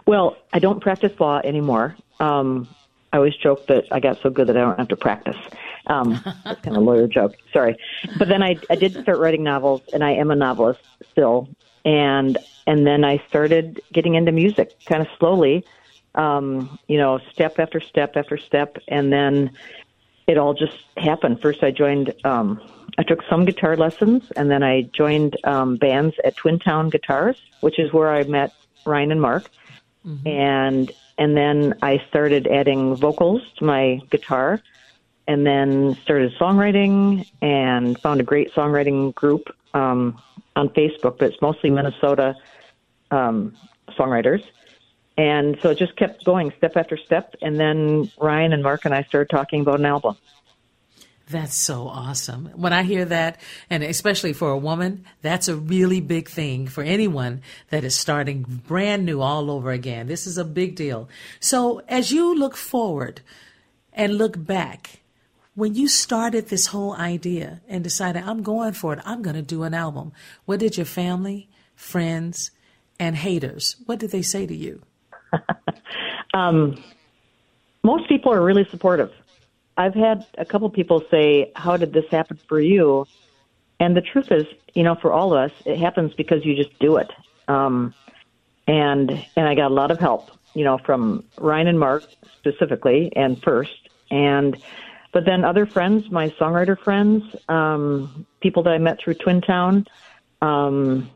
Well, 0.05 0.37
I 0.51 0.59
don't 0.59 0.81
practice 0.81 1.17
law 1.19 1.39
anymore. 1.43 1.95
Um, 2.19 2.67
I 3.11 3.17
always 3.17 3.35
joke 3.35 3.67
that 3.67 3.85
I 3.91 3.99
got 3.99 4.21
so 4.21 4.29
good 4.29 4.47
that 4.47 4.57
I 4.57 4.61
don't 4.61 4.77
have 4.77 4.87
to 4.89 4.95
practice. 4.95 5.37
Um, 5.87 6.21
that's 6.43 6.61
kind 6.61 6.77
of 6.77 6.83
a 6.83 6.85
lawyer 6.85 7.07
joke. 7.07 7.35
Sorry, 7.51 7.75
but 8.17 8.27
then 8.27 8.41
I 8.41 8.57
I 8.69 8.75
did 8.75 8.93
start 9.01 9.19
writing 9.19 9.43
novels, 9.43 9.81
and 9.93 10.03
I 10.03 10.11
am 10.11 10.31
a 10.31 10.35
novelist 10.35 10.81
still. 11.11 11.49
And 11.85 12.37
and 12.65 12.87
then 12.87 13.03
I 13.03 13.21
started 13.27 13.81
getting 13.91 14.15
into 14.15 14.31
music, 14.31 14.73
kind 14.85 15.01
of 15.01 15.07
slowly, 15.19 15.65
um, 16.15 16.79
you 16.87 16.97
know, 16.97 17.19
step 17.31 17.59
after 17.59 17.81
step 17.81 18.15
after 18.15 18.37
step, 18.37 18.77
and 18.87 19.11
then 19.11 19.51
it 20.27 20.37
all 20.37 20.53
just 20.53 20.77
happened. 20.97 21.41
First, 21.41 21.63
I 21.63 21.71
joined. 21.71 22.13
Um, 22.23 22.61
I 22.97 23.03
took 23.03 23.23
some 23.29 23.43
guitar 23.43 23.75
lessons, 23.75 24.31
and 24.35 24.51
then 24.51 24.61
I 24.61 24.83
joined 24.83 25.35
um, 25.45 25.77
bands 25.77 26.15
at 26.23 26.35
Twin 26.37 26.59
Town 26.59 26.89
Guitars, 26.89 27.41
which 27.61 27.79
is 27.79 27.91
where 27.91 28.11
I 28.13 28.23
met 28.23 28.53
Ryan 28.85 29.11
and 29.11 29.21
Mark. 29.21 29.49
Mm-hmm. 30.05 30.27
And 30.27 30.91
and 31.17 31.35
then 31.37 31.75
I 31.81 32.03
started 32.09 32.47
adding 32.47 32.95
vocals 32.95 33.41
to 33.57 33.65
my 33.65 33.99
guitar 34.09 34.61
and 35.27 35.45
then 35.45 35.95
started 36.03 36.33
songwriting 36.39 37.27
and 37.41 37.99
found 37.99 38.19
a 38.19 38.23
great 38.23 38.53
songwriting 38.53 39.13
group 39.15 39.55
um, 39.73 40.21
on 40.55 40.69
Facebook, 40.69 41.17
but 41.17 41.31
it's 41.31 41.41
mostly 41.41 41.69
Minnesota 41.69 42.35
um, 43.11 43.55
songwriters. 43.97 44.43
And 45.17 45.59
so 45.61 45.69
it 45.69 45.77
just 45.77 45.95
kept 45.95 46.25
going 46.25 46.51
step 46.57 46.75
after 46.75 46.97
step. 46.97 47.35
And 47.41 47.59
then 47.59 48.11
Ryan 48.19 48.53
and 48.53 48.63
Mark 48.63 48.85
and 48.85 48.93
I 48.93 49.03
started 49.03 49.29
talking 49.29 49.61
about 49.61 49.79
an 49.79 49.85
album. 49.85 50.17
That's 51.29 51.55
so 51.55 51.87
awesome. 51.87 52.51
When 52.55 52.73
I 52.73 52.83
hear 52.83 53.05
that, 53.05 53.39
and 53.69 53.81
especially 53.81 54.33
for 54.33 54.49
a 54.49 54.57
woman, 54.57 55.05
that's 55.21 55.47
a 55.47 55.55
really 55.55 56.01
big 56.01 56.27
thing 56.29 56.67
for 56.67 56.83
anyone 56.83 57.41
that 57.69 57.85
is 57.85 57.95
starting 57.95 58.43
brand 58.43 59.05
new 59.05 59.21
all 59.21 59.49
over 59.49 59.71
again. 59.71 60.07
This 60.07 60.27
is 60.27 60.37
a 60.37 60.43
big 60.43 60.75
deal. 60.75 61.07
So 61.39 61.81
as 61.87 62.11
you 62.11 62.35
look 62.35 62.57
forward 62.57 63.21
and 63.93 64.17
look 64.17 64.43
back, 64.43 64.99
when 65.55 65.75
you 65.75 65.87
started 65.87 66.47
this 66.47 66.67
whole 66.67 66.95
idea 66.95 67.61
and 67.67 67.83
decided, 67.83 68.23
I'm 68.23 68.41
going 68.41 68.73
for 68.73 68.93
it, 68.93 68.99
I'm 69.05 69.21
going 69.21 69.35
to 69.35 69.41
do 69.41 69.63
an 69.63 69.73
album, 69.73 70.11
what 70.45 70.59
did 70.59 70.77
your 70.77 70.85
family, 70.85 71.49
friends, 71.75 72.51
and 72.99 73.15
haters, 73.15 73.75
what 73.85 73.99
did 73.99 74.11
they 74.11 74.21
say 74.21 74.47
to 74.47 74.55
you? 74.55 74.81
um, 76.33 76.81
most 77.83 78.07
people 78.07 78.31
are 78.31 78.41
really 78.41 78.65
supportive. 78.69 79.11
I've 79.75 79.95
had 79.95 80.25
a 80.37 80.45
couple 80.45 80.69
people 80.69 81.03
say, 81.09 81.51
How 81.55 81.77
did 81.77 81.93
this 81.93 82.05
happen 82.11 82.39
for 82.47 82.59
you? 82.59 83.07
And 83.79 83.97
the 83.97 84.01
truth 84.01 84.31
is, 84.31 84.45
you 84.73 84.83
know, 84.83 84.95
for 84.95 85.11
all 85.11 85.33
of 85.33 85.51
us, 85.51 85.57
it 85.65 85.77
happens 85.79 86.13
because 86.13 86.45
you 86.45 86.55
just 86.55 86.77
do 86.79 86.97
it. 86.97 87.11
Um, 87.47 87.93
and 88.67 89.11
and 89.35 89.47
I 89.47 89.55
got 89.55 89.71
a 89.71 89.73
lot 89.73 89.91
of 89.91 89.99
help, 89.99 90.29
you 90.53 90.63
know, 90.63 90.77
from 90.77 91.23
Ryan 91.37 91.67
and 91.67 91.79
Mark 91.79 92.03
specifically, 92.37 93.11
and 93.15 93.41
first, 93.41 93.89
and 94.11 94.55
but 95.13 95.25
then 95.25 95.45
other 95.45 95.65
friends, 95.65 96.09
my 96.11 96.29
songwriter 96.31 96.77
friends, 96.77 97.23
um, 97.47 98.25
people 98.41 98.63
that 98.63 98.71
I 98.71 98.79
met 98.79 98.99
through 98.99 99.13
Twin 99.13 99.41
Town, 99.41 99.85
um, 100.41 101.09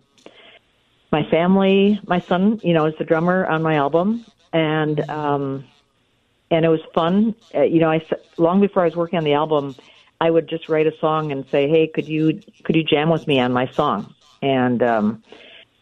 my 1.11 1.23
family, 1.29 1.99
my 2.05 2.19
son, 2.21 2.59
you 2.63 2.73
know, 2.73 2.85
is 2.85 2.93
the 2.99 3.05
drummer 3.05 3.45
on 3.45 3.61
my 3.63 3.75
album, 3.75 4.25
and 4.53 4.99
um, 5.09 5.65
and 6.51 6.63
it 6.65 6.69
was 6.69 6.81
fun. 6.93 7.35
Uh, 7.55 7.63
you 7.63 7.79
know, 7.79 7.89
I 7.89 8.05
long 8.37 8.61
before 8.61 8.83
I 8.83 8.85
was 8.85 8.95
working 8.95 9.17
on 9.17 9.23
the 9.23 9.33
album, 9.33 9.75
I 10.19 10.29
would 10.29 10.47
just 10.47 10.69
write 10.69 10.87
a 10.87 10.97
song 10.99 11.31
and 11.31 11.45
say, 11.49 11.67
"Hey, 11.67 11.87
could 11.87 12.07
you 12.07 12.41
could 12.63 12.75
you 12.75 12.83
jam 12.83 13.09
with 13.09 13.25
me 13.27 13.39
on 13.39 13.51
my 13.51 13.67
song?" 13.67 14.13
And 14.41 14.83
um, 14.83 15.23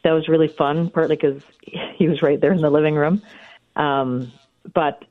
that 0.04 0.12
was 0.12 0.28
really 0.28 0.48
fun, 0.48 0.90
partly 0.90 1.16
because 1.16 1.42
he 1.96 2.08
was 2.08 2.22
right 2.22 2.40
there 2.40 2.54
in 2.54 2.62
the 2.62 2.70
living 2.70 2.96
room. 2.96 3.22
Um, 3.76 4.32
but 4.74 5.04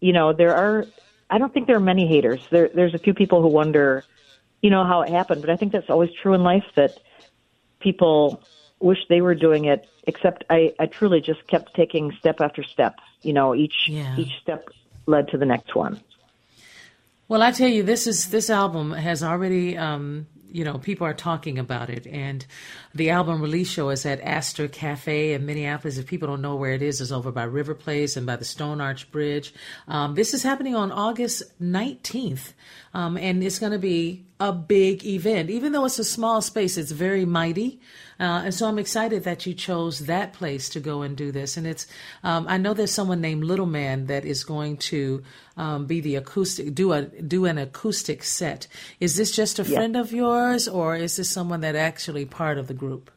you 0.00 0.12
know, 0.12 0.32
there 0.32 0.54
are. 0.54 0.86
I 1.30 1.38
don't 1.38 1.52
think 1.52 1.66
there 1.66 1.76
are 1.76 1.80
many 1.80 2.06
haters. 2.06 2.46
There, 2.50 2.68
there's 2.72 2.94
a 2.94 2.98
few 2.98 3.14
people 3.14 3.42
who 3.42 3.48
wonder, 3.48 4.04
you 4.62 4.70
know, 4.70 4.84
how 4.84 5.02
it 5.02 5.10
happened. 5.10 5.40
But 5.40 5.50
I 5.50 5.56
think 5.56 5.72
that's 5.72 5.90
always 5.90 6.10
true 6.22 6.34
in 6.34 6.42
life 6.42 6.64
that 6.76 6.98
people 7.80 8.42
wish 8.80 8.98
they 9.08 9.20
were 9.20 9.34
doing 9.34 9.64
it. 9.64 9.88
Except 10.06 10.44
I, 10.50 10.72
I 10.78 10.86
truly 10.86 11.20
just 11.20 11.46
kept 11.48 11.74
taking 11.74 12.12
step 12.20 12.40
after 12.40 12.62
step. 12.62 12.96
You 13.22 13.32
know, 13.32 13.54
each 13.54 13.88
yeah. 13.88 14.16
each 14.16 14.32
step 14.40 14.68
led 15.06 15.28
to 15.28 15.38
the 15.38 15.46
next 15.46 15.74
one. 15.74 16.00
Well, 17.28 17.42
I 17.42 17.50
tell 17.50 17.68
you, 17.68 17.82
this 17.82 18.06
is 18.06 18.30
this 18.30 18.50
album 18.50 18.92
has 18.92 19.24
already 19.24 19.76
um, 19.76 20.28
you 20.56 20.64
know, 20.64 20.78
people 20.78 21.06
are 21.06 21.12
talking 21.12 21.58
about 21.58 21.90
it. 21.90 22.06
And 22.06 22.46
the 22.94 23.10
album 23.10 23.42
release 23.42 23.68
show 23.68 23.90
is 23.90 24.06
at 24.06 24.22
Aster 24.22 24.68
Cafe 24.68 25.34
in 25.34 25.44
Minneapolis. 25.44 25.98
If 25.98 26.06
people 26.06 26.28
don't 26.28 26.40
know 26.40 26.56
where 26.56 26.72
it 26.72 26.80
is, 26.80 27.02
it's 27.02 27.12
over 27.12 27.30
by 27.30 27.44
River 27.44 27.74
Place 27.74 28.16
and 28.16 28.24
by 28.24 28.36
the 28.36 28.44
Stone 28.46 28.80
Arch 28.80 29.10
Bridge. 29.10 29.52
Um, 29.86 30.14
this 30.14 30.32
is 30.32 30.42
happening 30.42 30.74
on 30.74 30.90
August 30.90 31.42
19th. 31.60 32.54
Um, 32.94 33.18
and 33.18 33.44
it's 33.44 33.58
going 33.58 33.72
to 33.72 33.78
be 33.78 34.25
a 34.38 34.52
big 34.52 35.04
event. 35.04 35.50
Even 35.50 35.72
though 35.72 35.84
it's 35.84 35.98
a 35.98 36.04
small 36.04 36.42
space, 36.42 36.76
it's 36.76 36.90
very 36.90 37.24
mighty. 37.24 37.80
Uh, 38.18 38.42
and 38.44 38.54
so 38.54 38.66
I'm 38.66 38.78
excited 38.78 39.24
that 39.24 39.46
you 39.46 39.54
chose 39.54 40.00
that 40.00 40.32
place 40.32 40.68
to 40.70 40.80
go 40.80 41.02
and 41.02 41.16
do 41.16 41.32
this. 41.32 41.56
And 41.56 41.66
it's, 41.66 41.86
um, 42.22 42.46
I 42.48 42.58
know 42.58 42.74
there's 42.74 42.92
someone 42.92 43.20
named 43.20 43.44
Little 43.44 43.66
Man 43.66 44.06
that 44.06 44.24
is 44.24 44.44
going 44.44 44.78
to 44.78 45.22
um, 45.56 45.86
be 45.86 46.00
the 46.00 46.16
acoustic, 46.16 46.74
do 46.74 46.92
a 46.92 47.02
do 47.02 47.46
an 47.46 47.58
acoustic 47.58 48.22
set. 48.22 48.66
Is 49.00 49.16
this 49.16 49.30
just 49.32 49.58
a 49.58 49.62
yeah. 49.62 49.76
friend 49.76 49.96
of 49.96 50.12
yours, 50.12 50.68
or 50.68 50.96
is 50.96 51.16
this 51.16 51.30
someone 51.30 51.60
that 51.60 51.76
actually 51.76 52.24
part 52.24 52.58
of 52.58 52.68
the 52.68 52.74
group? 52.74 53.10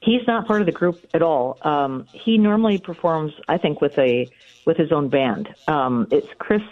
He's 0.00 0.26
not 0.26 0.46
part 0.46 0.60
of 0.60 0.66
the 0.66 0.72
group 0.72 1.04
at 1.14 1.22
all. 1.22 1.58
Um, 1.62 2.06
he 2.12 2.36
normally 2.36 2.78
performs, 2.78 3.32
I 3.48 3.58
think, 3.58 3.80
with 3.80 3.98
a 3.98 4.28
with 4.66 4.76
his 4.76 4.92
own 4.92 5.08
band. 5.08 5.54
Um, 5.66 6.08
it's 6.10 6.28
Chris 6.38 6.62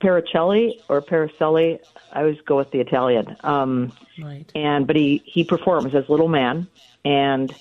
Paracelli 0.00 0.80
or 0.88 1.00
Paracelli. 1.00 1.80
I 2.12 2.20
always 2.20 2.40
go 2.42 2.56
with 2.56 2.70
the 2.70 2.80
Italian. 2.80 3.36
Um, 3.42 3.92
right. 4.22 4.50
And 4.54 4.86
but 4.86 4.96
he 4.96 5.22
he 5.24 5.44
performs 5.44 5.94
as 5.94 6.08
Little 6.08 6.28
Man, 6.28 6.66
and 7.04 7.54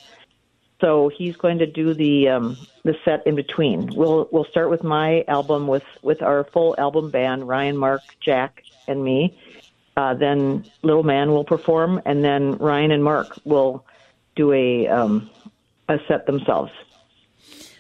so 0.82 1.10
he's 1.10 1.36
going 1.38 1.60
to 1.60 1.66
do 1.66 1.94
the 1.94 2.30
um, 2.30 2.58
the 2.84 2.96
set 3.06 3.26
in 3.26 3.36
between. 3.36 3.96
We'll 3.96 4.28
we'll 4.32 4.46
start 4.46 4.70
with 4.70 4.84
my 4.84 5.24
album 5.28 5.68
with 5.68 5.86
with 6.02 6.22
our 6.22 6.44
full 6.44 6.76
album 6.78 7.10
band: 7.12 7.48
Ryan, 7.48 7.78
Mark, 7.78 8.02
Jack, 8.20 8.64
and 8.88 9.04
me. 9.04 9.38
Uh, 9.98 10.14
then 10.14 10.66
Little 10.82 11.04
Man 11.04 11.32
will 11.32 11.46
perform, 11.46 12.02
and 12.06 12.24
then 12.24 12.58
Ryan 12.58 12.92
and 12.92 13.04
Mark 13.04 13.40
will 13.46 13.86
do 14.36 14.52
a 14.52 14.88
um, 14.88 15.30
a 15.88 16.00
set 16.08 16.26
themselves. 16.26 16.72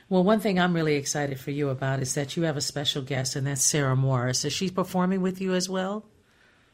Well, 0.08 0.24
one 0.24 0.40
thing 0.40 0.60
I'm 0.60 0.74
really 0.74 0.96
excited 0.96 1.40
for 1.40 1.52
you 1.52 1.70
about 1.70 2.00
is 2.00 2.14
that 2.14 2.38
you 2.38 2.44
have 2.44 2.58
a 2.58 2.62
special 2.62 3.02
guest, 3.02 3.36
and 3.36 3.48
that's 3.48 3.64
Sarah 3.64 3.96
Morris. 3.96 4.46
Is 4.46 4.54
she 4.54 4.70
performing 4.70 5.22
with 5.22 5.42
you 5.42 5.54
as 5.54 5.68
well 5.68 6.06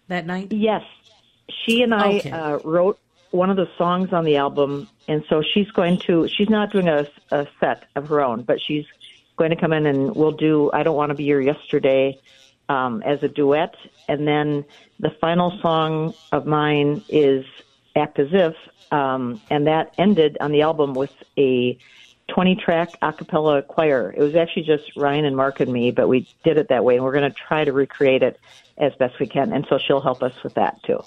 that 0.10 0.26
night? 0.26 0.52
Yes. 0.52 0.84
She 1.66 1.82
and 1.82 1.94
I 1.94 2.18
okay. 2.18 2.32
uh, 2.32 2.58
wrote 2.64 3.00
one 3.32 3.50
of 3.50 3.56
the 3.56 3.70
songs 3.78 4.12
on 4.12 4.26
the 4.26 4.36
album, 4.36 4.90
and 5.08 5.24
so 5.30 5.42
she's 5.54 5.72
going 5.72 6.00
to, 6.08 6.28
she's 6.28 6.50
not 6.50 6.74
doing 6.74 6.90
a, 6.90 7.08
a 7.32 7.48
set 7.62 7.86
of 7.96 8.08
her 8.08 8.22
own, 8.22 8.44
but 8.44 8.60
she's 8.60 8.86
going 9.38 9.52
to 9.52 9.56
come 9.56 9.72
in 9.72 9.86
and 9.86 10.14
we'll 10.14 10.32
do 10.32 10.70
I 10.74 10.84
Don't 10.84 10.96
Want 10.96 11.10
to 11.12 11.16
Be 11.16 11.24
Your 11.24 11.42
Yesterday 11.42 12.20
um, 12.68 13.02
as 13.04 13.24
a 13.24 13.30
duet. 13.30 13.76
And 14.10 14.28
then 14.28 14.66
the 15.00 15.12
final 15.22 15.58
song 15.62 16.14
of 16.34 16.46
mine 16.46 17.02
is 17.08 17.46
Act 17.96 18.20
As 18.20 18.28
If, 18.32 18.56
um, 18.92 19.42
and 19.50 19.68
that 19.68 19.94
ended 19.98 20.38
on 20.42 20.52
the 20.52 20.64
album 20.64 20.94
with 20.94 21.14
a 21.38 21.78
20 22.34 22.56
track 22.56 22.90
a 23.02 23.14
cappella 23.14 23.62
choir. 23.62 24.14
It 24.16 24.22
was 24.22 24.36
actually 24.36 24.64
just 24.64 24.96
Ryan 24.96 25.26
and 25.26 25.36
Mark 25.36 25.60
and 25.60 25.72
me, 25.72 25.92
but 25.92 26.08
we 26.08 26.28
did 26.44 26.58
it 26.58 26.70
that 26.70 26.84
way, 26.84 26.96
and 26.96 27.04
we're 27.04 27.12
going 27.12 27.30
to 27.30 27.38
try 27.38 27.64
to 27.64 27.74
recreate 27.74 28.24
it 28.24 28.40
as 28.78 28.94
best 28.96 29.20
we 29.20 29.28
can. 29.28 29.54
And 29.54 29.66
so 29.70 29.78
she'll 29.78 30.02
help 30.02 30.24
us 30.24 30.34
with 30.44 30.56
that 30.56 30.82
too. 30.84 31.04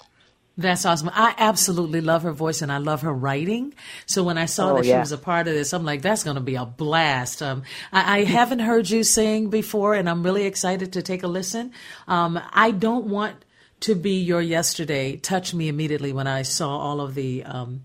That's 0.57 0.85
awesome. 0.85 1.11
I 1.13 1.35
absolutely 1.37 1.99
love 1.99 2.23
her 2.23 2.31
voice 2.31 2.61
and 2.61 2.71
I 2.71 2.77
love 2.77 3.01
her 3.01 3.11
writing. 3.11 3.73
So 4.05 4.23
when 4.23 4.37
I 4.37 4.45
saw 4.45 4.71
oh, 4.71 4.75
that 4.77 4.85
yeah. 4.85 4.95
she 4.95 4.99
was 4.99 5.11
a 5.11 5.17
part 5.17 5.49
of 5.49 5.53
this, 5.53 5.73
I'm 5.73 5.83
like, 5.83 6.01
that's 6.01 6.23
going 6.23 6.35
to 6.35 6.41
be 6.41 6.55
a 6.55 6.65
blast. 6.65 7.41
Um, 7.41 7.63
I, 7.91 8.19
I, 8.19 8.23
haven't 8.23 8.59
heard 8.59 8.89
you 8.89 9.03
sing 9.03 9.49
before 9.49 9.95
and 9.95 10.09
I'm 10.09 10.23
really 10.23 10.45
excited 10.45 10.93
to 10.93 11.01
take 11.01 11.23
a 11.23 11.27
listen. 11.27 11.73
Um, 12.07 12.39
I 12.53 12.71
don't 12.71 13.07
want 13.07 13.43
to 13.81 13.95
be 13.95 14.21
your 14.21 14.41
yesterday. 14.41 15.17
Touch 15.17 15.53
me 15.53 15.67
immediately 15.67 16.13
when 16.13 16.27
I 16.27 16.43
saw 16.43 16.69
all 16.77 17.01
of 17.01 17.15
the, 17.15 17.43
um, 17.43 17.81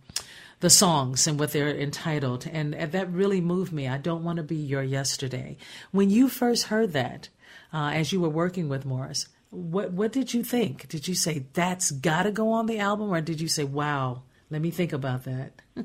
the 0.61 0.71
songs 0.71 1.27
and 1.27 1.41
what 1.41 1.53
they're 1.53 1.75
entitled. 1.75 2.47
And, 2.47 2.75
and, 2.75 2.93
that 2.93 3.11
really 3.11 3.41
moved 3.41 3.73
me. 3.73 3.89
I 3.89 3.99
don't 3.99 4.25
want 4.25 4.37
to 4.37 4.43
be 4.43 4.57
your 4.57 4.83
yesterday. 4.83 5.57
When 5.91 6.11
you 6.11 6.29
first 6.29 6.65
heard 6.65 6.93
that, 6.93 7.29
uh, 7.73 7.91
as 7.95 8.13
you 8.13 8.21
were 8.21 8.29
working 8.29 8.69
with 8.69 8.85
Morris, 8.85 9.27
what 9.51 9.93
what 9.93 10.13
did 10.13 10.33
you 10.33 10.45
think? 10.45 10.89
Did 10.89 11.09
you 11.09 11.15
say 11.15 11.47
that's 11.53 11.91
got 11.91 12.23
to 12.23 12.31
go 12.31 12.53
on 12.53 12.67
the 12.67 12.79
album, 12.79 13.11
or 13.11 13.21
did 13.21 13.41
you 13.41 13.49
say, 13.49 13.65
"Wow, 13.65 14.23
let 14.49 14.63
me 14.63 14.71
think 14.71 14.93
about 14.93 15.25
that"? 15.25 15.53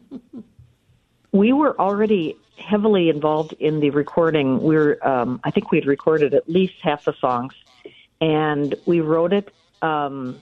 we 1.31 1.51
were 1.51 1.79
already 1.79 2.37
heavily 2.57 3.09
involved 3.09 3.53
in 3.53 3.79
the 3.79 3.89
recording. 3.89 4.61
We 4.61 4.75
are 4.75 5.07
um, 5.07 5.39
I 5.43 5.51
think 5.51 5.71
we 5.71 5.79
had 5.79 5.87
recorded 5.87 6.33
at 6.35 6.47
least 6.47 6.75
half 6.81 7.05
the 7.05 7.13
songs, 7.13 7.53
and 8.21 8.75
we 8.85 9.01
wrote 9.01 9.33
it. 9.33 9.51
Um, 9.81 10.41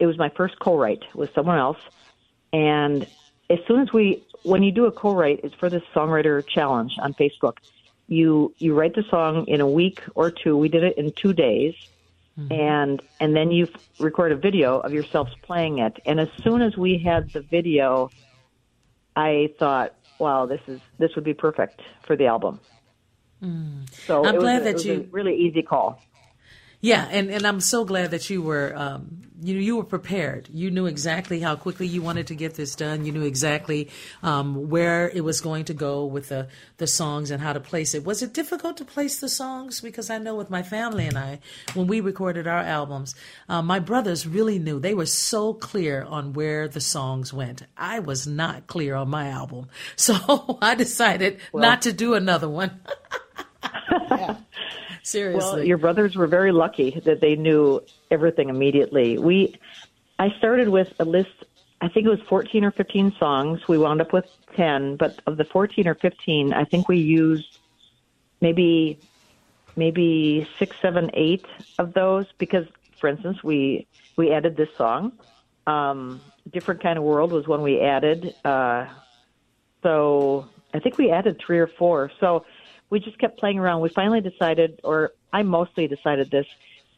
it 0.00 0.06
was 0.06 0.18
my 0.18 0.30
first 0.30 0.58
co-write 0.58 1.04
with 1.14 1.32
someone 1.32 1.58
else, 1.58 1.78
and 2.52 3.06
as 3.50 3.58
soon 3.66 3.80
as 3.80 3.92
we 3.92 4.22
when 4.42 4.62
you 4.62 4.72
do 4.72 4.86
a 4.86 4.92
co-write 4.92 5.40
it's 5.42 5.54
for 5.54 5.70
the 5.70 5.82
songwriter 5.94 6.46
challenge 6.46 6.96
on 6.98 7.14
facebook. 7.14 7.58
You 8.06 8.54
you 8.58 8.74
write 8.74 8.94
the 8.94 9.04
song 9.10 9.46
in 9.46 9.60
a 9.60 9.66
week 9.66 10.02
or 10.14 10.30
two. 10.30 10.56
We 10.56 10.68
did 10.68 10.84
it 10.84 10.98
in 10.98 11.12
two 11.12 11.32
days. 11.32 11.74
Mm-hmm. 12.38 12.52
and 12.52 13.02
and 13.20 13.36
then 13.36 13.52
you 13.52 13.68
record 14.00 14.32
a 14.32 14.36
video 14.36 14.80
of 14.80 14.92
yourselves 14.92 15.32
playing 15.42 15.78
it. 15.78 16.00
And 16.04 16.18
as 16.18 16.28
soon 16.42 16.62
as 16.62 16.76
we 16.76 16.98
had 16.98 17.30
the 17.30 17.40
video 17.40 18.10
i 19.14 19.50
thought 19.58 19.94
wow 20.18 20.44
this 20.44 20.60
is 20.66 20.80
this 20.98 21.14
would 21.14 21.24
be 21.24 21.34
perfect 21.34 21.80
for 22.02 22.16
the 22.16 22.26
album. 22.26 22.60
Mm. 23.42 23.88
so 23.92 24.24
i'm 24.24 24.38
glad 24.38 24.64
was, 24.64 24.82
that 24.82 24.84
you 24.84 25.08
really 25.12 25.36
easy 25.36 25.62
call 25.62 26.00
yeah, 26.84 27.08
and, 27.10 27.30
and 27.30 27.46
I'm 27.46 27.60
so 27.60 27.86
glad 27.86 28.10
that 28.10 28.28
you 28.28 28.42
were 28.42 28.74
um, 28.76 29.22
you 29.40 29.56
you 29.56 29.76
were 29.76 29.84
prepared. 29.84 30.50
You 30.52 30.70
knew 30.70 30.84
exactly 30.84 31.40
how 31.40 31.56
quickly 31.56 31.86
you 31.86 32.02
wanted 32.02 32.26
to 32.26 32.34
get 32.34 32.56
this 32.56 32.76
done. 32.76 33.06
You 33.06 33.12
knew 33.12 33.24
exactly 33.24 33.88
um, 34.22 34.68
where 34.68 35.08
it 35.08 35.22
was 35.22 35.40
going 35.40 35.64
to 35.66 35.72
go 35.72 36.04
with 36.04 36.28
the 36.28 36.48
the 36.76 36.86
songs 36.86 37.30
and 37.30 37.42
how 37.42 37.54
to 37.54 37.60
place 37.60 37.94
it. 37.94 38.04
Was 38.04 38.22
it 38.22 38.34
difficult 38.34 38.76
to 38.76 38.84
place 38.84 39.18
the 39.18 39.30
songs? 39.30 39.80
Because 39.80 40.10
I 40.10 40.18
know 40.18 40.34
with 40.34 40.50
my 40.50 40.62
family 40.62 41.06
and 41.06 41.16
I, 41.16 41.38
when 41.72 41.86
we 41.86 42.02
recorded 42.02 42.46
our 42.46 42.60
albums, 42.60 43.14
uh, 43.48 43.62
my 43.62 43.78
brothers 43.78 44.26
really 44.26 44.58
knew. 44.58 44.78
They 44.78 44.92
were 44.92 45.06
so 45.06 45.54
clear 45.54 46.02
on 46.02 46.34
where 46.34 46.68
the 46.68 46.82
songs 46.82 47.32
went. 47.32 47.62
I 47.78 48.00
was 48.00 48.26
not 48.26 48.66
clear 48.66 48.94
on 48.94 49.08
my 49.08 49.28
album, 49.28 49.68
so 49.96 50.58
I 50.60 50.74
decided 50.74 51.40
well, 51.50 51.62
not 51.62 51.80
to 51.82 51.94
do 51.94 52.12
another 52.12 52.50
one. 52.50 52.78
yeah. 54.10 54.36
Seriously. 55.04 55.58
Well, 55.58 55.62
your 55.62 55.76
brothers 55.76 56.16
were 56.16 56.26
very 56.26 56.50
lucky 56.50 56.98
that 57.04 57.20
they 57.20 57.36
knew 57.36 57.82
everything 58.10 58.48
immediately. 58.48 59.18
We, 59.18 59.54
I 60.18 60.30
started 60.38 60.70
with 60.70 60.94
a 60.98 61.04
list. 61.04 61.44
I 61.82 61.88
think 61.88 62.06
it 62.06 62.08
was 62.08 62.20
14 62.26 62.64
or 62.64 62.70
15 62.70 63.14
songs. 63.18 63.68
We 63.68 63.76
wound 63.76 64.00
up 64.00 64.14
with 64.14 64.24
10, 64.56 64.96
but 64.96 65.20
of 65.26 65.36
the 65.36 65.44
14 65.44 65.86
or 65.86 65.94
15, 65.94 66.54
I 66.54 66.64
think 66.64 66.88
we 66.88 66.96
used 66.96 67.58
maybe, 68.40 68.98
maybe 69.76 70.48
six, 70.58 70.74
seven, 70.80 71.10
eight 71.12 71.44
of 71.78 71.92
those 71.92 72.24
because, 72.38 72.66
for 72.98 73.08
instance, 73.08 73.44
we 73.44 73.86
we 74.16 74.32
added 74.32 74.56
this 74.56 74.74
song. 74.76 75.12
Um, 75.66 76.22
Different 76.50 76.82
kind 76.82 76.98
of 76.98 77.04
world 77.04 77.32
was 77.32 77.46
one 77.46 77.62
we 77.62 77.80
added. 77.80 78.34
Uh, 78.44 78.86
so 79.82 80.46
I 80.72 80.78
think 80.78 80.98
we 80.98 81.10
added 81.10 81.38
three 81.44 81.58
or 81.58 81.66
four. 81.66 82.10
So 82.20 82.44
we 82.90 83.00
just 83.00 83.18
kept 83.18 83.38
playing 83.38 83.58
around. 83.58 83.80
We 83.80 83.88
finally 83.88 84.20
decided, 84.20 84.80
or 84.84 85.12
I 85.32 85.42
mostly 85.42 85.88
decided 85.88 86.30
this, 86.30 86.46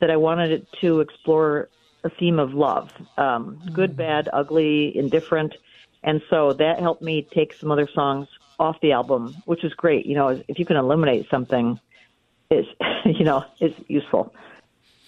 that 0.00 0.10
I 0.10 0.16
wanted 0.16 0.50
it 0.50 0.66
to 0.80 1.00
explore 1.00 1.68
a 2.04 2.10
theme 2.10 2.38
of 2.38 2.54
love, 2.54 2.92
um, 3.16 3.56
mm-hmm. 3.56 3.74
good, 3.74 3.96
bad, 3.96 4.28
ugly, 4.32 4.96
indifferent, 4.96 5.54
and 6.02 6.22
so 6.30 6.52
that 6.52 6.78
helped 6.78 7.02
me 7.02 7.26
take 7.32 7.52
some 7.54 7.70
other 7.72 7.88
songs 7.92 8.28
off 8.58 8.80
the 8.80 8.92
album, 8.92 9.34
which 9.44 9.64
is 9.64 9.74
great. 9.74 10.06
You 10.06 10.14
know, 10.14 10.42
if 10.48 10.58
you 10.58 10.64
can 10.64 10.76
eliminate 10.76 11.28
something, 11.30 11.80
it's 12.50 12.68
you 13.04 13.24
know 13.24 13.44
it's 13.60 13.78
useful. 13.88 14.34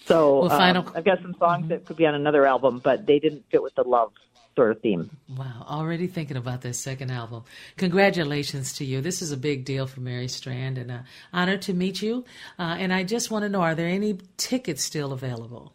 So 0.05 0.47
Well, 0.47 0.51
um, 0.51 0.91
I've 0.95 1.05
got 1.05 1.21
some 1.21 1.35
songs 1.35 1.69
that 1.69 1.85
could 1.85 1.97
be 1.97 2.05
on 2.05 2.15
another 2.15 2.45
album, 2.45 2.79
but 2.83 3.05
they 3.05 3.19
didn't 3.19 3.45
fit 3.51 3.61
with 3.61 3.75
the 3.75 3.83
love 3.83 4.11
sort 4.59 4.71
of 4.71 4.81
theme. 4.81 5.09
Wow, 5.37 5.65
already 5.69 6.07
thinking 6.07 6.35
about 6.35 6.63
that 6.63 6.73
second 6.73 7.11
album. 7.11 7.43
Congratulations 7.77 8.73
to 8.73 8.83
you. 8.83 8.99
This 8.99 9.21
is 9.21 9.31
a 9.31 9.37
big 9.37 9.63
deal 9.63 9.87
for 9.87 10.01
Mary 10.01 10.27
Strand, 10.27 10.77
and 10.77 10.91
uh, 10.91 10.97
honor 11.31 11.55
to 11.59 11.73
meet 11.73 12.01
you. 12.01 12.25
Uh, 12.57 12.75
and 12.77 12.91
I 12.93 13.03
just 13.03 13.31
want 13.31 13.43
to 13.43 13.49
know, 13.49 13.61
are 13.61 13.73
there 13.73 13.87
any 13.87 14.17
tickets 14.35 14.83
still 14.83 15.13
available? 15.13 15.71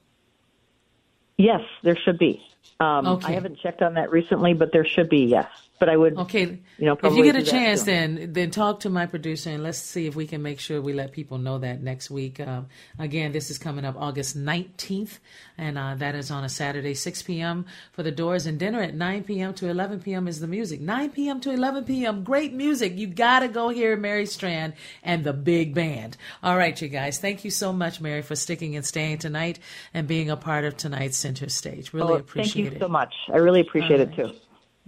Yes, 1.38 1.62
there 1.82 1.96
should 1.96 2.18
be. 2.18 2.42
Um, 2.78 3.06
Okay. 3.06 3.28
I 3.28 3.30
haven't 3.32 3.58
checked 3.58 3.80
on 3.80 3.94
that 3.94 4.10
recently, 4.10 4.52
but 4.52 4.70
there 4.70 4.84
should 4.84 5.08
be. 5.08 5.24
Yes, 5.24 5.48
but 5.84 5.92
I 5.92 5.96
would. 5.98 6.16
Okay, 6.18 6.60
You 6.78 6.86
know, 6.86 6.96
if 7.02 7.14
you 7.14 7.22
get 7.24 7.36
a 7.36 7.42
chance, 7.42 7.82
then 7.82 8.32
then 8.32 8.50
talk 8.50 8.80
to 8.80 8.90
my 8.90 9.04
producer 9.06 9.50
and 9.50 9.62
let's 9.62 9.76
see 9.78 10.06
if 10.06 10.16
we 10.16 10.26
can 10.26 10.42
make 10.42 10.58
sure 10.60 10.80
we 10.80 10.94
let 10.94 11.12
people 11.12 11.36
know 11.38 11.58
that 11.58 11.82
next 11.82 12.10
week. 12.10 12.40
Um, 12.40 12.68
again, 12.98 13.32
this 13.32 13.50
is 13.50 13.58
coming 13.58 13.84
up 13.84 13.96
August 13.98 14.34
nineteenth, 14.34 15.20
and 15.58 15.76
uh, 15.76 15.94
that 15.96 16.14
is 16.14 16.30
on 16.30 16.42
a 16.42 16.48
Saturday, 16.48 16.94
six 16.94 17.22
p.m. 17.22 17.66
for 17.92 18.02
the 18.02 18.10
doors 18.10 18.46
and 18.46 18.58
dinner 18.58 18.80
at 18.80 18.94
nine 18.94 19.24
p.m. 19.24 19.52
to 19.54 19.68
eleven 19.68 20.00
p.m. 20.00 20.26
is 20.26 20.40
the 20.40 20.46
music. 20.48 20.80
Nine 20.80 21.10
p.m. 21.10 21.40
to 21.42 21.50
eleven 21.50 21.84
p.m. 21.84 22.24
Great 22.24 22.54
music. 22.54 22.96
You 22.96 23.06
gotta 23.08 23.48
go 23.48 23.68
hear 23.68 23.96
Mary 23.96 24.26
Strand 24.26 24.72
and 25.02 25.22
the 25.24 25.34
big 25.34 25.74
band. 25.74 26.16
All 26.42 26.56
right, 26.56 26.80
you 26.80 26.88
guys. 26.88 27.18
Thank 27.18 27.44
you 27.44 27.50
so 27.50 27.72
much, 27.74 28.00
Mary, 28.00 28.22
for 28.22 28.36
sticking 28.36 28.74
and 28.76 28.86
staying 28.86 29.18
tonight 29.18 29.58
and 29.92 30.08
being 30.08 30.30
a 30.30 30.36
part 30.36 30.64
of 30.64 30.78
tonight's 30.78 31.18
center 31.18 31.50
stage. 31.50 31.92
Really 31.92 32.14
Oh, 32.14 32.16
appreciate 32.16 32.64
it. 32.66 32.70
thank 32.70 32.72
you 32.72 32.76
it. 32.78 32.80
so 32.80 32.88
much. 32.88 33.14
I 33.32 33.36
really 33.36 33.60
appreciate 33.60 34.00
it 34.00 34.14
too. 34.16 34.32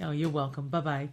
Oh, 0.03 0.11
you're 0.11 0.29
welcome. 0.29 0.69
Bye 0.69 0.81
bye. 0.81 1.09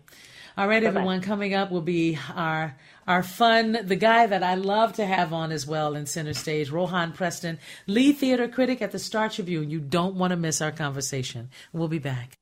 All 0.57 0.67
right, 0.67 0.83
everyone. 0.83 1.21
Coming 1.21 1.53
up 1.53 1.71
will 1.71 1.81
be 1.81 2.19
our 2.35 2.75
our 3.07 3.23
fun, 3.23 3.77
the 3.83 3.95
guy 3.95 4.27
that 4.27 4.43
I 4.43 4.55
love 4.55 4.93
to 4.93 5.05
have 5.05 5.33
on 5.33 5.51
as 5.51 5.65
well 5.65 5.95
in 5.95 6.05
center 6.05 6.33
stage, 6.33 6.69
Rohan 6.69 7.13
Preston, 7.13 7.59
lead 7.87 8.17
theater 8.17 8.47
critic 8.47 8.81
at 8.81 8.91
the 8.91 8.99
Star 8.99 9.29
Tribune. 9.29 9.69
You 9.69 9.79
don't 9.79 10.15
want 10.15 10.31
to 10.31 10.37
miss 10.37 10.61
our 10.61 10.71
conversation. 10.71 11.49
We'll 11.71 11.87
be 11.87 11.99
back. 11.99 12.37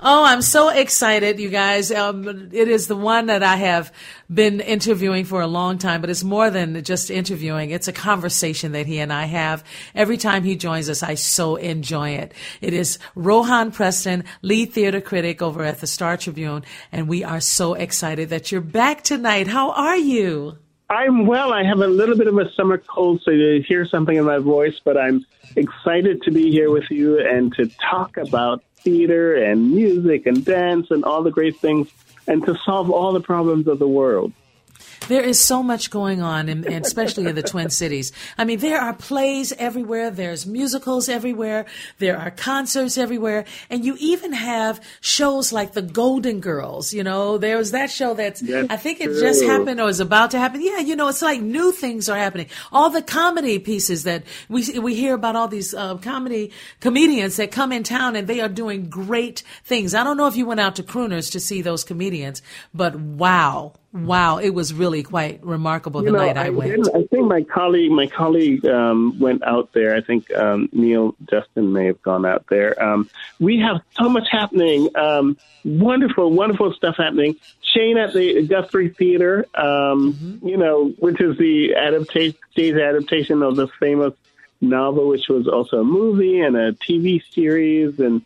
Oh, 0.00 0.24
I'm 0.24 0.42
so 0.42 0.70
excited, 0.70 1.38
you 1.38 1.50
guys. 1.50 1.92
Um, 1.92 2.50
it 2.52 2.66
is 2.66 2.88
the 2.88 2.96
one 2.96 3.26
that 3.26 3.44
I 3.44 3.54
have 3.54 3.92
been 4.28 4.58
interviewing 4.58 5.24
for 5.24 5.40
a 5.40 5.46
long 5.46 5.78
time, 5.78 6.00
but 6.00 6.10
it's 6.10 6.24
more 6.24 6.50
than 6.50 6.82
just 6.82 7.12
interviewing. 7.12 7.70
It's 7.70 7.86
a 7.86 7.92
conversation 7.92 8.72
that 8.72 8.86
he 8.86 8.98
and 8.98 9.12
I 9.12 9.26
have. 9.26 9.62
Every 9.94 10.16
time 10.16 10.42
he 10.42 10.56
joins 10.56 10.90
us, 10.90 11.04
I 11.04 11.14
so 11.14 11.54
enjoy 11.54 12.10
it. 12.10 12.34
It 12.60 12.74
is 12.74 12.98
Rohan 13.14 13.70
Preston, 13.70 14.24
lead 14.42 14.72
theater 14.72 15.00
critic 15.00 15.40
over 15.40 15.62
at 15.62 15.78
the 15.78 15.86
Star 15.86 16.16
Tribune, 16.16 16.64
and 16.90 17.06
we 17.06 17.22
are 17.22 17.40
so 17.40 17.74
excited 17.74 18.30
that 18.30 18.50
you're 18.50 18.60
back 18.60 19.04
tonight. 19.04 19.46
How 19.46 19.70
are 19.70 19.96
you? 19.96 20.58
I'm 20.90 21.24
well. 21.24 21.52
I 21.52 21.62
have 21.62 21.78
a 21.78 21.86
little 21.86 22.16
bit 22.16 22.26
of 22.26 22.36
a 22.36 22.52
summer 22.54 22.78
cold, 22.78 23.22
so 23.22 23.30
you 23.30 23.62
hear 23.62 23.86
something 23.86 24.16
in 24.16 24.24
my 24.24 24.38
voice, 24.38 24.80
but 24.84 24.98
I'm 24.98 25.24
excited 25.54 26.20
to 26.22 26.32
be 26.32 26.50
here 26.50 26.70
with 26.70 26.90
you 26.90 27.20
and 27.20 27.54
to 27.54 27.70
talk 27.90 28.16
about 28.16 28.64
theater 28.84 29.34
and 29.34 29.72
music 29.74 30.26
and 30.26 30.44
dance 30.44 30.90
and 30.90 31.04
all 31.04 31.22
the 31.22 31.30
great 31.30 31.56
things 31.56 31.88
and 32.28 32.44
to 32.46 32.56
solve 32.64 32.90
all 32.90 33.12
the 33.12 33.20
problems 33.20 33.66
of 33.66 33.78
the 33.78 33.88
world. 33.88 34.32
There 35.08 35.22
is 35.22 35.38
so 35.38 35.62
much 35.62 35.90
going 35.90 36.22
on, 36.22 36.48
in, 36.48 36.66
and 36.66 36.84
especially 36.84 37.26
in 37.26 37.34
the 37.34 37.42
Twin 37.42 37.70
Cities. 37.82 38.12
I 38.38 38.44
mean, 38.44 38.58
there 38.60 38.80
are 38.80 38.94
plays 38.94 39.52
everywhere. 39.52 40.10
There's 40.10 40.46
musicals 40.46 41.08
everywhere. 41.08 41.66
There 41.98 42.18
are 42.18 42.30
concerts 42.30 42.96
everywhere, 42.96 43.44
and 43.68 43.84
you 43.84 43.96
even 43.98 44.32
have 44.32 44.80
shows 45.00 45.52
like 45.52 45.72
the 45.72 45.82
Golden 45.82 46.40
Girls. 46.40 46.94
You 46.94 47.04
know, 47.04 47.38
there 47.38 47.58
was 47.58 47.72
that 47.72 47.90
show 47.90 48.14
that's 48.14 48.40
That's 48.40 48.70
I 48.70 48.76
think 48.76 49.00
it 49.00 49.08
just 49.08 49.44
happened 49.44 49.80
or 49.80 49.88
is 49.88 50.00
about 50.00 50.30
to 50.30 50.38
happen. 50.38 50.62
Yeah, 50.62 50.78
you 50.78 50.96
know, 50.96 51.08
it's 51.08 51.22
like 51.22 51.40
new 51.40 51.72
things 51.72 52.08
are 52.08 52.16
happening. 52.18 52.46
All 52.72 52.90
the 52.90 53.02
comedy 53.02 53.58
pieces 53.58 54.04
that 54.04 54.24
we 54.48 54.78
we 54.78 54.94
hear 54.94 55.14
about, 55.14 55.36
all 55.36 55.48
these 55.48 55.74
uh, 55.74 55.96
comedy 55.98 56.52
comedians 56.80 57.36
that 57.36 57.50
come 57.50 57.72
in 57.72 57.82
town 57.82 58.16
and 58.16 58.26
they 58.26 58.40
are 58.40 58.48
doing 58.48 58.88
great 58.88 59.42
things. 59.64 59.94
I 59.94 60.04
don't 60.04 60.16
know 60.16 60.26
if 60.26 60.36
you 60.36 60.46
went 60.46 60.60
out 60.60 60.76
to 60.76 60.82
Crooners 60.82 61.30
to 61.32 61.40
see 61.40 61.62
those 61.62 61.84
comedians, 61.84 62.42
but 62.72 62.94
wow. 62.96 63.74
Wow, 63.94 64.38
it 64.38 64.50
was 64.50 64.74
really 64.74 65.04
quite 65.04 65.44
remarkable 65.44 66.00
the 66.00 66.06
You 66.06 66.12
know, 66.14 66.18
night 66.18 66.36
I, 66.36 66.50
went. 66.50 66.88
I 66.92 67.04
think 67.04 67.28
my 67.28 67.42
colleague, 67.42 67.92
my 67.92 68.08
colleague 68.08 68.66
um, 68.66 69.20
went 69.20 69.44
out 69.44 69.72
there. 69.72 69.94
I 69.94 70.00
think 70.00 70.34
um, 70.34 70.68
Neal 70.72 71.14
Justin 71.30 71.72
may 71.72 71.86
have 71.86 72.02
gone 72.02 72.26
out 72.26 72.44
there. 72.50 72.82
Um, 72.82 73.08
we 73.38 73.60
have 73.60 73.82
so 73.92 74.08
much 74.08 74.26
happening. 74.28 74.88
Um, 74.96 75.36
wonderful, 75.64 76.32
wonderful 76.32 76.72
stuff 76.72 76.96
happening. 76.98 77.36
Shane 77.62 77.96
at 77.96 78.12
the 78.12 78.44
Guthrie 78.48 78.88
Theater, 78.88 79.46
um, 79.54 80.40
you 80.42 80.56
know, 80.56 80.88
which 80.98 81.20
is 81.20 81.38
the 81.38 81.76
adaptation, 81.76 82.36
stage 82.50 82.74
adaptation 82.74 83.44
of 83.44 83.54
the 83.54 83.68
famous 83.78 84.14
novel, 84.60 85.06
which 85.06 85.28
was 85.28 85.46
also 85.46 85.78
a 85.78 85.84
movie 85.84 86.40
and 86.40 86.56
a 86.56 86.72
TV 86.72 87.22
series, 87.30 88.00
and 88.00 88.22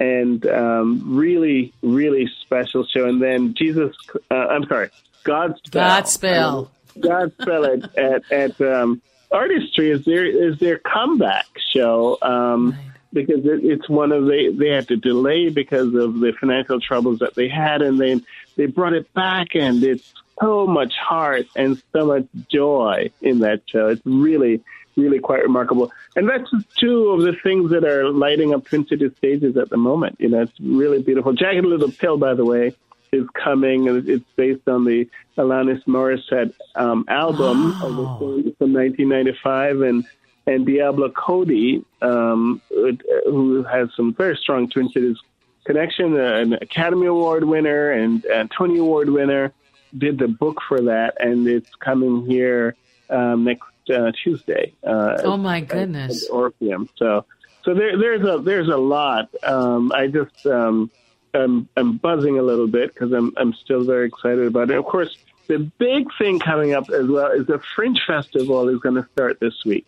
and 0.00 0.44
um, 0.46 1.14
really, 1.16 1.72
really 1.80 2.28
special 2.40 2.84
show. 2.84 3.06
And 3.08 3.22
then 3.22 3.54
Jesus, 3.54 3.94
uh, 4.32 4.34
I'm 4.34 4.66
sorry, 4.66 4.90
Godspell. 5.24 5.70
Godspell. 5.70 6.68
Godspell 6.98 7.84
at 7.84 7.98
at, 7.98 8.32
at 8.32 8.60
um, 8.60 9.02
Artistry 9.30 9.90
is 9.90 10.04
their 10.04 10.26
is 10.26 10.58
their 10.58 10.78
comeback 10.78 11.46
show 11.74 12.18
um, 12.20 12.76
because 13.12 13.44
it, 13.44 13.64
it's 13.64 13.88
one 13.88 14.12
of 14.12 14.26
they 14.26 14.50
they 14.50 14.68
had 14.68 14.88
to 14.88 14.96
delay 14.96 15.48
because 15.48 15.94
of 15.94 16.20
the 16.20 16.32
financial 16.38 16.80
troubles 16.80 17.20
that 17.20 17.34
they 17.34 17.48
had, 17.48 17.82
and 17.82 17.98
then 17.98 18.24
they 18.56 18.66
brought 18.66 18.92
it 18.92 19.12
back, 19.14 19.48
and 19.54 19.82
it's 19.82 20.12
so 20.40 20.66
much 20.66 20.92
heart 20.94 21.46
and 21.56 21.82
so 21.92 22.06
much 22.06 22.26
joy 22.50 23.10
in 23.22 23.40
that 23.40 23.62
show. 23.66 23.88
It's 23.88 24.02
really 24.04 24.62
really 24.94 25.18
quite 25.18 25.42
remarkable, 25.42 25.90
and 26.14 26.28
that's 26.28 26.50
two 26.78 27.08
of 27.08 27.22
the 27.22 27.32
things 27.42 27.70
that 27.70 27.84
are 27.84 28.10
lighting 28.10 28.52
up 28.52 28.66
Twin 28.66 28.86
Cities 28.86 29.12
stages 29.16 29.56
at 29.56 29.70
the 29.70 29.78
moment. 29.78 30.16
You 30.18 30.28
know, 30.28 30.42
it's 30.42 30.60
really 30.60 31.00
beautiful. 31.00 31.32
Jagged 31.32 31.64
Little 31.64 31.90
Pill, 31.90 32.18
by 32.18 32.34
the 32.34 32.44
way 32.44 32.74
is 33.12 33.26
coming, 33.34 33.88
and 33.88 34.08
it's 34.08 34.24
based 34.36 34.66
on 34.66 34.84
the 34.84 35.06
Alanis 35.36 35.84
Morissette 35.84 36.54
um, 36.74 37.04
album 37.08 37.72
of 37.82 38.18
from 38.58 38.72
1995, 38.72 39.82
and 39.82 40.04
and 40.46 40.66
Diablo 40.66 41.08
Cody, 41.10 41.84
um, 42.00 42.60
who 42.70 43.62
has 43.62 43.90
some 43.96 44.12
very 44.12 44.36
strong 44.36 44.68
Twin 44.68 44.88
Cities 44.88 45.16
connection, 45.64 46.16
an 46.18 46.54
Academy 46.54 47.06
Award 47.06 47.44
winner 47.44 47.92
and, 47.92 48.24
and 48.24 48.50
Tony 48.50 48.78
Award 48.78 49.08
winner, 49.08 49.52
did 49.96 50.18
the 50.18 50.26
book 50.26 50.58
for 50.66 50.80
that, 50.80 51.14
and 51.20 51.46
it's 51.46 51.72
coming 51.76 52.26
here 52.26 52.74
um, 53.08 53.44
next 53.44 53.68
uh, 53.88 54.10
Tuesday. 54.24 54.72
Uh, 54.82 55.18
Oh 55.22 55.36
my 55.36 55.58
at- 55.58 55.68
goodness. 55.68 56.24
at 56.24 56.30
Orpheum. 56.32 56.88
So, 56.96 57.24
so 57.62 57.74
there, 57.74 57.96
there's 57.96 58.26
a 58.26 58.38
there's 58.42 58.68
a 58.68 58.76
lot. 58.76 59.28
Um, 59.44 59.92
I 59.94 60.08
just 60.08 60.44
um, 60.46 60.90
I'm, 61.34 61.68
I'm 61.76 61.96
buzzing 61.96 62.38
a 62.38 62.42
little 62.42 62.66
bit 62.66 62.92
because 62.92 63.12
I'm 63.12 63.32
I'm 63.36 63.54
still 63.54 63.84
very 63.84 64.06
excited 64.06 64.46
about 64.46 64.70
it. 64.70 64.76
Of 64.76 64.84
course, 64.84 65.16
the 65.46 65.58
big 65.78 66.06
thing 66.18 66.38
coming 66.38 66.74
up 66.74 66.90
as 66.90 67.06
well 67.06 67.30
is 67.32 67.46
the 67.46 67.60
Fringe 67.74 68.00
Festival 68.06 68.68
is 68.68 68.78
going 68.80 68.96
to 68.96 69.06
start 69.12 69.40
this 69.40 69.64
week. 69.64 69.86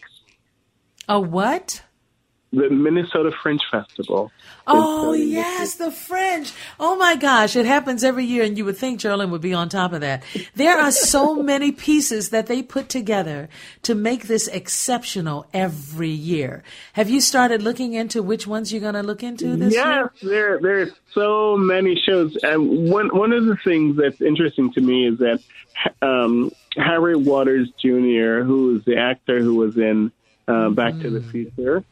A 1.09 1.21
what? 1.21 1.83
The 2.55 2.71
Minnesota 2.71 3.33
Fringe 3.43 3.63
Festival. 3.71 4.31
Oh 4.67 5.13
yes, 5.13 5.75
the 5.75 5.91
French. 5.91 6.53
Oh 6.81 6.97
my 6.97 7.17
gosh, 7.17 7.57
it 7.57 7.67
happens 7.67 8.03
every 8.03 8.25
year, 8.25 8.45
and 8.45 8.57
you 8.57 8.65
would 8.65 8.77
think 8.77 9.01
Jearlyn 9.01 9.31
would 9.31 9.41
be 9.41 9.53
on 9.53 9.69
top 9.69 9.93
of 9.93 10.01
that. 10.01 10.23
There 10.55 10.79
are 10.79 10.91
so 10.91 11.35
many 11.43 11.73
pieces 11.73 12.31
that 12.31 12.47
they 12.47 12.63
put 12.63 12.89
together 12.89 13.49
to 13.83 13.95
make 13.95 14.27
this 14.27 14.47
exceptional 14.49 15.47
every 15.53 16.11
year. 16.11 16.63
Have 16.95 17.11
you 17.11 17.21
started 17.21 17.63
looking 17.63 17.95
into 17.95 18.23
which 18.23 18.47
ones 18.47 18.73
you're 18.73 18.81
going 18.81 18.95
to 18.95 19.03
look 19.03 19.23
into 19.23 19.57
this 19.57 19.75
yes, 19.75 19.85
year? 19.85 20.11
there 20.23 20.59
there's 20.61 20.93
so 21.13 21.57
many 21.57 22.01
shows. 22.01 22.37
And 22.43 22.91
one 22.91 23.09
one 23.09 23.33
of 23.33 23.47
the 23.47 23.57
things 23.57 23.97
that's 23.97 24.21
interesting 24.21 24.73
to 24.73 24.81
me 24.81 25.09
is 25.09 25.19
that 25.19 25.41
um, 26.03 26.51
Harry 26.77 27.17
Waters 27.17 27.69
Jr., 27.81 28.43
who 28.43 28.77
is 28.77 28.85
the 28.85 28.97
actor 28.97 29.41
who 29.41 29.57
was 29.57 29.77
in 29.77 30.13
uh, 30.49 30.71
Back 30.71 30.99
to 31.01 31.11
the 31.11 31.23
Future. 31.23 31.85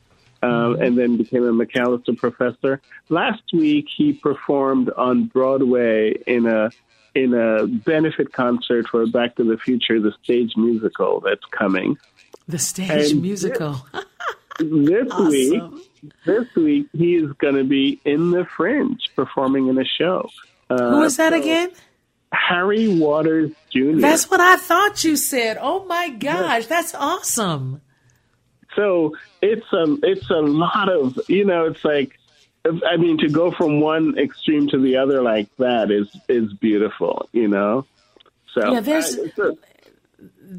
Um, 0.43 0.81
and 0.81 0.99
then 0.99 1.17
became 1.17 1.45
a 1.45 1.53
Macalester 1.53 2.17
professor. 2.17 2.81
Last 3.09 3.43
week, 3.53 3.87
he 3.97 4.13
performed 4.13 4.91
on 4.97 5.27
Broadway 5.27 6.15
in 6.27 6.47
a 6.47 6.71
in 7.15 7.33
a 7.35 7.67
benefit 7.69 8.33
concert 8.33 8.89
for 8.89 9.07
Back 9.07 9.37
to 9.37 9.45
the 9.45 9.57
Future, 9.57 10.01
the 10.01 10.13
stage 10.25 10.57
musical 10.57 11.21
that's 11.21 11.45
coming. 11.53 11.97
The 12.49 12.59
stage 12.59 13.13
And- 13.13 13.23
musical. 13.23 13.87
This 14.59 14.69
week, 14.69 15.63
awesome. 15.63 15.83
this 16.27 16.55
week 16.55 16.87
he 16.93 17.15
is 17.17 17.33
going 17.39 17.55
to 17.55 17.65
be 17.65 18.01
in 18.05 18.31
the 18.33 18.45
Fringe 18.45 19.01
performing 19.17 19.69
in 19.69 19.79
a 19.79 19.85
show. 19.85 20.29
Uh, 20.69 20.91
Who 20.91 21.03
is 21.03 21.17
that 21.17 21.33
so 21.33 21.41
again? 21.41 21.71
Harry 22.33 22.87
Waters 22.87 23.51
Jr. 23.73 23.99
That's 23.99 24.31
what 24.31 24.39
I 24.41 24.57
thought 24.57 25.05
you 25.05 25.17
said. 25.17 25.57
Oh 25.61 25.85
my 25.87 26.11
gosh, 26.11 26.67
that's 26.67 26.95
awesome. 26.95 27.81
So 28.75 29.15
it's 29.41 29.73
a 29.73 29.97
it's 30.03 30.31
a 30.31 30.41
lot 30.41 30.89
of 30.89 31.19
you 31.29 31.45
know 31.45 31.67
it's 31.67 31.85
like 31.85 32.19
I 32.65 32.97
mean 32.97 33.19
to 33.19 33.29
go 33.29 33.51
from 33.51 33.81
one 33.81 34.17
extreme 34.19 34.69
to 34.69 34.79
the 34.79 34.97
other 34.97 35.23
like 35.23 35.49
that 35.59 35.91
is 35.91 36.09
is 36.29 36.53
beautiful 36.55 37.29
you 37.33 37.49
know 37.49 37.87
so 38.55 38.73
Yeah, 38.73 38.81
there's- 38.81 39.19
I- 39.39 39.51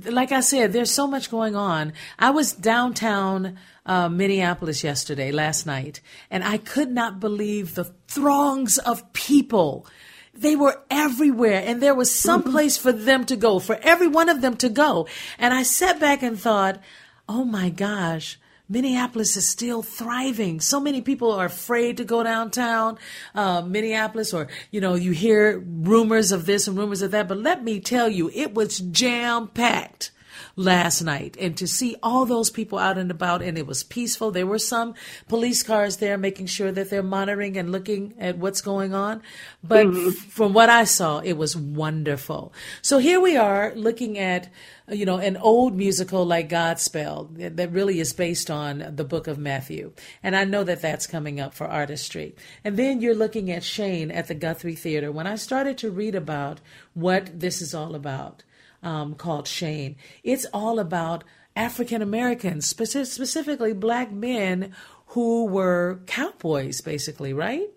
like 0.10 0.32
I 0.32 0.40
said, 0.40 0.74
there's 0.74 0.92
so 0.92 1.08
much 1.08 1.30
going 1.30 1.56
on. 1.56 1.94
I 2.18 2.32
was 2.32 2.54
downtown 2.54 3.58
uh, 3.86 4.10
Minneapolis 4.10 4.84
yesterday, 4.84 5.32
last 5.32 5.66
night, 5.66 6.02
and 6.32 6.44
I 6.44 6.58
could 6.58 6.92
not 6.92 7.20
believe 7.20 7.76
the 7.76 7.86
throngs 8.08 8.78
of 8.78 9.14
people. 9.14 9.86
They 10.34 10.56
were 10.56 10.82
everywhere, 10.90 11.62
and 11.66 11.82
there 11.82 11.94
was 11.94 12.14
some 12.14 12.42
mm-hmm. 12.42 12.52
place 12.52 12.78
for 12.78 12.92
them 12.92 13.26
to 13.26 13.36
go, 13.36 13.60
for 13.60 13.78
every 13.84 14.08
one 14.08 14.30
of 14.30 14.42
them 14.42 14.58
to 14.58 14.70
go. 14.70 15.08
And 15.38 15.54
I 15.54 15.64
sat 15.64 16.00
back 16.00 16.24
and 16.24 16.40
thought, 16.40 16.80
oh 17.28 17.44
my 17.44 17.70
gosh, 17.70 18.40
Minneapolis 18.70 19.36
is 19.38 19.48
still 19.48 19.84
thriving. 19.84 20.60
So 20.60 20.80
many 20.80 21.02
people 21.02 21.32
are 21.32 21.46
afraid 21.46 21.98
to 21.98 22.06
go 22.06 22.24
downtown, 22.24 22.98
uh, 23.36 23.62
Minneapolis, 23.62 24.34
or, 24.34 24.48
you 24.72 24.82
know, 24.82 24.96
you 24.96 25.12
hear 25.12 25.60
rumors 25.60 26.32
of 26.32 26.46
this 26.46 26.68
and 26.68 26.78
rumors 26.78 27.02
of 27.02 27.12
that. 27.12 27.28
But 27.28 27.40
let 27.40 27.64
me 27.64 27.80
tell 27.80 28.10
you, 28.10 28.32
it 28.34 28.54
was 28.54 28.80
jam 28.80 29.50
packed 29.50 30.12
last 30.56 31.02
night 31.02 31.36
and 31.40 31.58
to 31.58 31.68
see 31.68 31.96
all 32.04 32.26
those 32.26 32.50
people 32.50 32.78
out 32.78 32.98
and 32.98 33.10
about 33.10 33.42
and 33.42 33.58
it 33.58 33.66
was 33.66 33.84
peaceful. 33.84 34.32
There 34.32 34.46
were 34.46 34.60
some 34.60 34.94
police 35.28 35.64
cars 35.64 35.98
there 35.98 36.18
making 36.18 36.46
sure 36.46 36.72
that 36.72 36.90
they're 36.90 37.02
monitoring 37.02 37.58
and 37.58 37.72
looking 37.72 38.14
at 38.20 38.38
what's 38.38 38.62
going 38.62 38.94
on. 38.94 39.22
But 39.64 39.88
mm-hmm. 39.88 40.10
from 40.10 40.54
what 40.54 40.70
I 40.70 40.84
saw, 40.84 41.20
it 41.20 41.34
was 41.34 41.56
wonderful. 41.56 42.54
So 42.82 43.00
here 43.00 43.20
we 43.20 43.36
are 43.36 43.74
looking 43.76 44.18
at 44.18 44.50
you 44.90 45.06
know, 45.06 45.18
an 45.18 45.38
old 45.38 45.76
musical 45.76 46.26
like 46.26 46.50
Godspell 46.50 47.56
that 47.56 47.72
really 47.72 48.00
is 48.00 48.12
based 48.14 48.52
on 48.52 48.94
the 48.96 49.06
book 49.06 49.28
of 49.28 49.38
Matthew. 49.38 49.94
And 50.22 50.36
I 50.36 50.44
know 50.44 50.64
that 50.66 50.82
that's 50.82 51.08
coming 51.08 51.40
up 51.40 51.54
for 51.54 51.68
artistry. 51.68 52.36
And 52.64 52.76
then 52.76 53.00
you're 53.00 53.16
looking 53.16 53.50
at 53.50 53.64
Shane 53.64 54.12
at 54.12 54.28
the 54.28 54.36
Guthrie 54.36 54.76
Theater. 54.76 55.12
When 55.12 55.26
I 55.26 55.36
started 55.36 55.78
to 55.80 55.92
read 55.92 56.16
about 56.16 56.60
what 56.94 57.40
this 57.40 57.62
is 57.62 57.74
all 57.74 57.96
about, 57.96 58.44
um, 58.84 59.16
called 59.16 59.48
Shane. 59.48 59.96
It's 60.24 60.46
all 60.54 60.80
about 60.80 61.24
African 61.56 62.02
Americans, 62.02 62.72
speci- 62.72 63.06
specifically 63.06 63.74
black 63.74 64.12
men 64.12 64.74
who 65.08 65.46
were 65.46 66.02
cowboys, 66.08 66.82
basically, 66.82 67.34
right? 67.34 67.70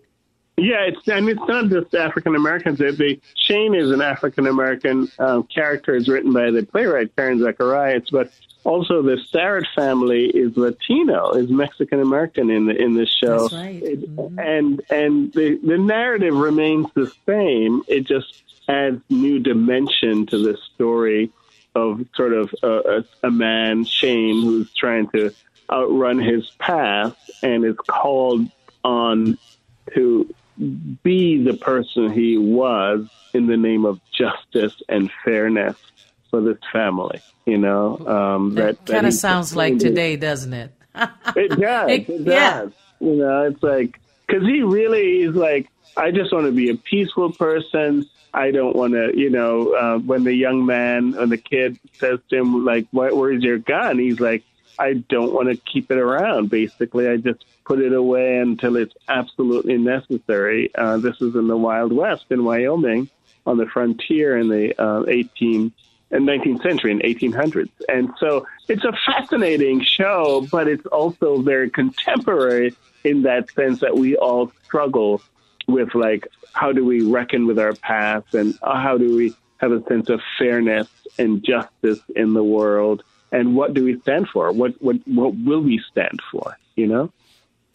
Yeah, 0.59 0.87
it's 0.87 1.07
and 1.07 1.29
it's 1.29 1.39
not 1.47 1.69
just 1.69 1.93
African 1.93 2.35
Americans. 2.35 2.79
The 2.79 3.19
Shane 3.35 3.75
is 3.75 3.91
an 3.91 4.01
African 4.01 4.47
American 4.47 5.07
um, 5.19 5.43
character. 5.43 5.95
It's 5.95 6.09
written 6.09 6.33
by 6.33 6.49
the 6.49 6.63
playwright 6.65 7.15
Karen 7.15 7.37
Zacarías, 7.37 8.07
but 8.11 8.31
also 8.63 9.03
the 9.03 9.17
Starrett 9.27 9.67
family 9.75 10.25
is 10.25 10.57
Latino, 10.57 11.33
is 11.33 11.51
Mexican 11.51 12.01
American 12.01 12.49
in 12.49 12.65
the 12.65 12.75
in 12.75 12.95
this 12.95 13.09
show. 13.09 13.47
Right. 13.51 13.83
mm-hmm. 13.83 14.39
And 14.39 14.81
and 14.89 15.31
the 15.33 15.59
the 15.63 15.77
narrative 15.77 16.33
remains 16.33 16.87
the 16.95 17.11
same. 17.27 17.83
It 17.87 18.07
just 18.07 18.43
adds 18.67 19.01
new 19.09 19.39
dimension 19.39 20.25
to 20.27 20.37
this 20.37 20.59
story 20.75 21.31
of 21.75 22.05
sort 22.15 22.33
of 22.33 22.53
a, 22.63 23.03
a, 23.23 23.31
man, 23.31 23.85
Shane, 23.85 24.41
who's 24.41 24.73
trying 24.73 25.09
to 25.09 25.31
outrun 25.71 26.19
his 26.19 26.49
past 26.59 27.17
and 27.43 27.63
is 27.63 27.75
called 27.87 28.49
on 28.83 29.37
to 29.93 30.33
be 31.03 31.43
the 31.43 31.53
person 31.53 32.11
he 32.11 32.37
was 32.37 33.07
in 33.33 33.47
the 33.47 33.57
name 33.57 33.85
of 33.85 33.99
justice 34.11 34.81
and 34.89 35.11
fairness 35.23 35.75
for 36.31 36.41
this 36.41 36.57
family. 36.71 37.21
You 37.45 37.57
know, 37.57 37.97
um, 38.07 38.55
that, 38.55 38.83
that 38.85 38.91
kind 38.93 39.07
of 39.07 39.13
sounds 39.13 39.55
like 39.55 39.77
today, 39.77 40.15
doesn't 40.15 40.53
it? 40.53 40.71
it 41.35 41.59
does. 41.59 41.89
It, 41.89 42.09
it 42.09 42.25
does. 42.25 42.25
Yeah. 42.25 42.67
You 42.99 43.15
know, 43.15 43.43
it's 43.43 43.61
like 43.61 43.99
because 44.25 44.43
he 44.43 44.61
really 44.63 45.21
is 45.21 45.35
like, 45.35 45.67
I 45.95 46.11
just 46.11 46.33
want 46.33 46.45
to 46.45 46.51
be 46.51 46.69
a 46.69 46.75
peaceful 46.75 47.31
person. 47.31 48.07
I 48.37 48.51
don't 48.51 48.75
want 48.75 48.93
to, 48.93 49.17
you 49.17 49.31
know, 49.31 49.73
uh, 49.73 49.97
when 49.97 50.23
the 50.23 50.33
young 50.33 50.63
man 50.63 51.15
and 51.17 51.31
the 51.31 51.37
kid 51.37 51.79
says 51.93 52.19
to 52.29 52.37
him, 52.37 52.63
like, 52.63 52.85
what, 52.91 53.17
where's 53.17 53.41
your 53.41 53.57
gun? 53.57 53.97
He's 53.97 54.19
like, 54.19 54.43
I 54.77 54.93
don't 54.93 55.33
want 55.33 55.49
to 55.49 55.57
keep 55.57 55.89
it 55.89 55.97
around. 55.97 56.51
Basically, 56.51 57.07
I 57.07 57.17
just 57.17 57.43
put 57.65 57.79
it 57.79 57.93
away 57.93 58.37
until 58.37 58.75
it's 58.75 58.93
absolutely 59.09 59.79
necessary. 59.79 60.69
Uh, 60.75 60.97
this 60.97 61.19
is 61.19 61.33
in 61.33 61.47
the 61.47 61.57
Wild 61.57 61.91
West 61.91 62.25
in 62.29 62.43
Wyoming 62.43 63.09
on 63.47 63.57
the 63.57 63.65
frontier 63.65 64.37
in 64.37 64.49
the 64.49 64.79
uh, 64.79 65.03
18 65.07 65.71
and 66.11 66.27
19th 66.27 66.61
century 66.61 66.91
in 66.91 66.99
1800s. 66.99 67.71
And 67.89 68.11
so 68.19 68.45
it's 68.67 68.83
a 68.83 68.93
fascinating 69.07 69.81
show, 69.81 70.47
but 70.51 70.67
it's 70.67 70.85
also 70.85 71.41
very 71.41 71.71
contemporary 71.71 72.75
in 73.03 73.23
that 73.23 73.49
sense 73.51 73.79
that 73.79 73.97
we 73.97 74.15
all 74.15 74.51
struggle 74.63 75.23
with 75.67 75.93
like 75.93 76.27
how 76.53 76.71
do 76.71 76.85
we 76.85 77.01
reckon 77.01 77.45
with 77.45 77.59
our 77.59 77.73
past 77.73 78.33
and 78.33 78.57
how 78.63 78.97
do 78.97 79.15
we 79.15 79.33
have 79.57 79.71
a 79.71 79.83
sense 79.83 80.09
of 80.09 80.21
fairness 80.37 80.87
and 81.17 81.43
justice 81.43 81.99
in 82.15 82.33
the 82.33 82.43
world 82.43 83.03
and 83.31 83.55
what 83.55 83.73
do 83.73 83.83
we 83.83 83.99
stand 84.01 84.27
for 84.29 84.51
what 84.51 84.81
what 84.81 84.95
what 85.05 85.35
will 85.35 85.61
we 85.61 85.81
stand 85.91 86.19
for 86.31 86.57
you 86.75 86.87
know 86.87 87.11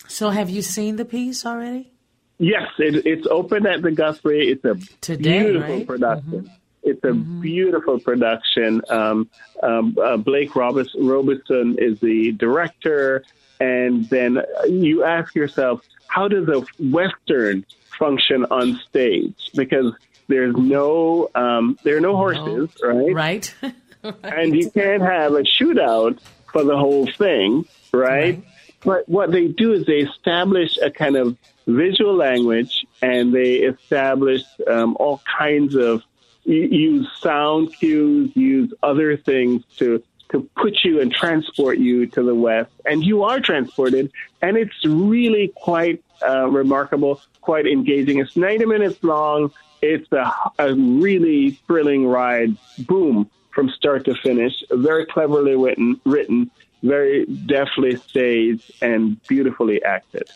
so 0.08 0.30
have 0.30 0.48
you 0.48 0.62
seen 0.62 0.96
the 0.96 1.04
piece 1.04 1.44
already 1.44 1.92
yes 2.38 2.68
it, 2.78 3.06
it's 3.06 3.26
open 3.26 3.66
at 3.66 3.82
the 3.82 3.90
guthrie 3.90 4.48
it's 4.48 4.64
a 4.64 4.74
Today, 5.00 5.42
beautiful 5.42 5.76
right? 5.76 5.86
production 5.86 6.42
mm-hmm. 6.42 6.54
It's 6.82 7.02
a 7.04 7.08
mm-hmm. 7.08 7.40
beautiful 7.40 8.00
production. 8.00 8.82
Um, 8.90 9.30
um, 9.62 9.96
uh, 10.02 10.16
Blake 10.16 10.56
Robison 10.56 11.76
is 11.78 12.00
the 12.00 12.32
director, 12.32 13.22
and 13.62 14.08
then 14.08 14.42
you 14.68 15.04
ask 15.04 15.34
yourself, 15.34 15.82
how 16.08 16.28
does 16.28 16.48
a 16.48 16.60
western 16.82 17.64
function 17.98 18.44
on 18.50 18.80
stage 18.88 19.50
because 19.54 19.94
there's 20.26 20.56
no 20.56 21.28
um, 21.34 21.78
there 21.84 21.96
are 21.96 22.00
no 22.00 22.16
horses, 22.16 22.70
right? 22.82 23.14
Right. 23.14 23.54
right. 23.62 23.74
And 24.24 24.56
you 24.56 24.68
can't 24.68 25.00
have 25.00 25.32
a 25.34 25.42
shootout 25.42 26.18
for 26.52 26.64
the 26.64 26.76
whole 26.76 27.06
thing, 27.06 27.66
right? 27.92 28.10
right? 28.10 28.44
But 28.84 29.08
what 29.08 29.30
they 29.30 29.46
do 29.46 29.74
is 29.74 29.86
they 29.86 29.98
establish 29.98 30.76
a 30.78 30.90
kind 30.90 31.14
of 31.14 31.38
visual 31.68 32.16
language, 32.16 32.84
and 33.00 33.32
they 33.32 33.58
establish 33.58 34.42
um, 34.68 34.96
all 34.98 35.22
kinds 35.38 35.76
of 35.76 36.02
use 36.44 37.08
sound 37.20 37.72
cues, 37.78 38.34
use 38.34 38.74
other 38.82 39.16
things 39.16 39.62
to 39.78 40.02
to 40.32 40.48
put 40.56 40.82
you 40.82 41.00
and 41.00 41.12
transport 41.12 41.78
you 41.78 42.06
to 42.06 42.22
the 42.22 42.34
West. 42.34 42.70
And 42.84 43.04
you 43.04 43.22
are 43.24 43.40
transported, 43.40 44.10
and 44.40 44.56
it's 44.56 44.84
really 44.84 45.52
quite 45.54 46.02
uh, 46.26 46.48
remarkable, 46.48 47.20
quite 47.40 47.66
engaging. 47.66 48.18
It's 48.18 48.36
90 48.36 48.66
minutes 48.66 49.02
long. 49.04 49.52
It's 49.80 50.10
a, 50.12 50.32
a 50.58 50.74
really 50.74 51.52
thrilling 51.66 52.06
ride. 52.06 52.56
Boom, 52.78 53.30
from 53.50 53.70
start 53.70 54.04
to 54.06 54.14
finish. 54.14 54.52
Very 54.70 55.06
cleverly 55.06 55.56
written, 55.56 56.00
written 56.04 56.50
very 56.82 57.24
deftly 57.26 57.96
staged, 57.96 58.72
and 58.82 59.22
beautifully 59.28 59.82
acted. 59.84 60.28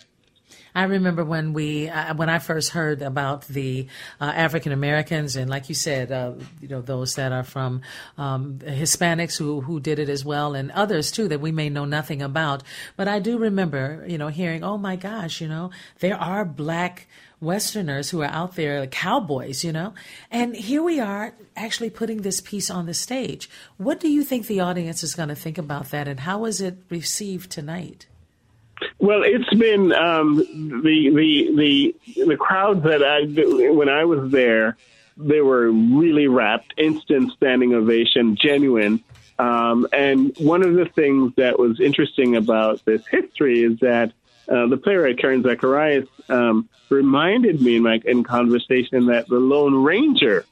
I 0.76 0.82
remember 0.82 1.24
when 1.24 1.54
we 1.54 1.88
uh, 1.88 2.14
when 2.16 2.28
I 2.28 2.38
first 2.38 2.68
heard 2.68 3.00
about 3.00 3.46
the 3.48 3.86
uh, 4.20 4.24
African 4.26 4.72
Americans 4.72 5.34
and, 5.34 5.48
like 5.48 5.70
you 5.70 5.74
said, 5.74 6.12
uh, 6.12 6.34
you 6.60 6.68
know 6.68 6.82
those 6.82 7.14
that 7.14 7.32
are 7.32 7.44
from 7.44 7.80
um, 8.18 8.58
Hispanics 8.58 9.38
who 9.38 9.62
who 9.62 9.80
did 9.80 9.98
it 9.98 10.10
as 10.10 10.22
well, 10.22 10.54
and 10.54 10.70
others 10.72 11.10
too 11.10 11.28
that 11.28 11.40
we 11.40 11.50
may 11.50 11.70
know 11.70 11.86
nothing 11.86 12.20
about. 12.20 12.62
But 12.94 13.08
I 13.08 13.20
do 13.20 13.38
remember, 13.38 14.04
you 14.06 14.18
know, 14.18 14.28
hearing, 14.28 14.62
"Oh 14.62 14.76
my 14.76 14.96
gosh, 14.96 15.40
you 15.40 15.48
know, 15.48 15.70
there 16.00 16.20
are 16.20 16.44
black." 16.44 17.06
Westerners 17.38 18.08
who 18.08 18.22
are 18.22 18.32
out 18.32 18.56
there, 18.56 18.80
like 18.80 18.90
cowboys, 18.90 19.62
you 19.62 19.70
know? 19.70 19.92
And 20.30 20.56
here 20.56 20.82
we 20.82 21.00
are 21.00 21.34
actually 21.54 21.90
putting 21.90 22.22
this 22.22 22.40
piece 22.40 22.70
on 22.70 22.86
the 22.86 22.94
stage. 22.94 23.50
What 23.76 24.00
do 24.00 24.08
you 24.08 24.24
think 24.24 24.46
the 24.46 24.60
audience 24.60 25.02
is 25.02 25.14
going 25.14 25.28
to 25.28 25.34
think 25.34 25.58
about 25.58 25.90
that, 25.90 26.08
and 26.08 26.20
how 26.20 26.46
is 26.46 26.62
it 26.62 26.78
received 26.88 27.50
tonight? 27.50 28.06
Well, 28.98 29.22
it's 29.24 29.52
been 29.54 29.92
um, 29.92 30.36
the 30.36 31.10
the 31.10 31.94
the 32.14 32.24
the 32.26 32.36
crowds 32.36 32.82
that 32.84 33.02
I 33.02 33.24
when 33.70 33.90
I 33.90 34.04
was 34.04 34.30
there, 34.30 34.76
they 35.18 35.42
were 35.42 35.70
really 35.70 36.28
rapt, 36.28 36.72
instant 36.78 37.32
standing 37.32 37.74
ovation, 37.74 38.36
genuine. 38.36 39.04
Um, 39.38 39.86
and 39.92 40.34
one 40.38 40.62
of 40.62 40.74
the 40.74 40.86
things 40.86 41.34
that 41.36 41.58
was 41.58 41.78
interesting 41.78 42.36
about 42.36 42.82
this 42.86 43.06
history 43.06 43.62
is 43.64 43.78
that 43.80 44.12
uh, 44.48 44.66
the 44.66 44.78
playwright 44.78 45.18
Karen 45.18 45.42
Zacarías 45.42 46.08
um, 46.30 46.66
reminded 46.88 47.60
me 47.60 47.76
in 47.76 47.82
my 47.82 48.00
in 48.04 48.24
conversation 48.24 49.06
that 49.06 49.28
the 49.28 49.38
Lone 49.38 49.82
Ranger 49.82 50.46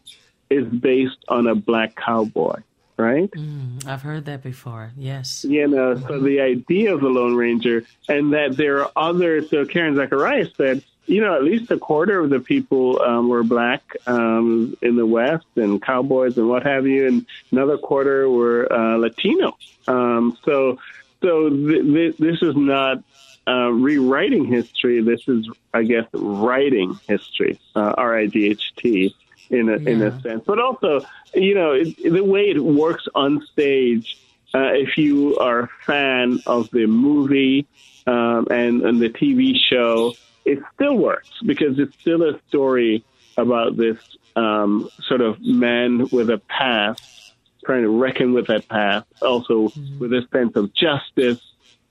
is 0.50 0.66
based 0.66 1.24
on 1.28 1.46
a 1.46 1.54
black 1.54 1.96
cowboy 1.96 2.60
right? 3.04 3.30
Mm, 3.30 3.86
I've 3.86 4.02
heard 4.02 4.24
that 4.24 4.42
before. 4.42 4.92
Yes. 4.96 5.44
You 5.44 5.68
know, 5.68 5.94
so 5.96 6.18
the 6.20 6.40
idea 6.40 6.94
of 6.94 7.00
the 7.00 7.08
Lone 7.08 7.34
Ranger 7.34 7.84
and 8.08 8.32
that 8.32 8.56
there 8.56 8.80
are 8.80 8.90
other. 8.96 9.46
So 9.46 9.64
Karen 9.64 9.94
Zacarías 9.94 10.56
said, 10.56 10.82
you 11.06 11.20
know, 11.20 11.34
at 11.34 11.44
least 11.44 11.70
a 11.70 11.78
quarter 11.78 12.18
of 12.20 12.30
the 12.30 12.40
people 12.40 13.02
um, 13.02 13.28
were 13.28 13.42
black 13.42 13.82
um, 14.06 14.74
in 14.80 14.96
the 14.96 15.04
West 15.04 15.46
and 15.56 15.82
cowboys 15.82 16.38
and 16.38 16.48
what 16.48 16.62
have 16.64 16.86
you, 16.86 17.06
and 17.06 17.26
another 17.52 17.76
quarter 17.76 18.28
were 18.30 18.72
uh, 18.72 18.96
Latino. 18.96 19.56
Um, 19.86 20.38
so, 20.44 20.78
so 21.22 21.50
th- 21.50 21.82
th- 21.82 22.16
this 22.16 22.40
is 22.40 22.56
not 22.56 23.04
uh, 23.46 23.70
rewriting 23.70 24.46
history. 24.46 25.02
This 25.02 25.28
is, 25.28 25.46
I 25.74 25.82
guess, 25.82 26.06
writing 26.14 26.98
history. 27.06 27.60
Uh, 27.76 27.92
R 27.98 28.16
I 28.16 28.26
G 28.26 28.48
H 28.48 28.72
T 28.76 29.14
in 29.50 29.68
a, 29.68 29.78
yeah. 29.78 29.90
in 29.90 30.02
a 30.02 30.20
sense. 30.20 30.44
But 30.46 30.58
also, 30.58 31.06
you 31.34 31.54
know, 31.54 31.72
it, 31.72 31.96
the 32.02 32.24
way 32.24 32.50
it 32.50 32.62
works 32.62 33.06
on 33.14 33.46
stage. 33.52 34.18
Uh, 34.54 34.70
if 34.72 34.96
you 34.96 35.36
are 35.38 35.60
a 35.62 35.68
fan 35.84 36.38
of 36.46 36.70
the 36.70 36.86
movie 36.86 37.66
um, 38.06 38.46
and, 38.52 38.82
and 38.82 39.00
the 39.00 39.08
TV 39.08 39.56
show, 39.56 40.14
it 40.44 40.60
still 40.74 40.96
works 40.96 41.30
because 41.44 41.78
it's 41.80 41.98
still 41.98 42.22
a 42.22 42.38
story 42.48 43.04
about 43.36 43.76
this 43.76 43.98
um, 44.36 44.88
sort 45.08 45.20
of 45.20 45.40
man 45.40 46.08
with 46.12 46.30
a 46.30 46.38
past, 46.38 47.34
trying 47.64 47.82
to 47.82 47.88
reckon 47.88 48.32
with 48.32 48.46
that 48.46 48.68
past, 48.68 49.06
also 49.22 49.68
mm-hmm. 49.68 49.98
with 49.98 50.12
a 50.12 50.26
sense 50.32 50.54
of 50.54 50.72
justice 50.72 51.40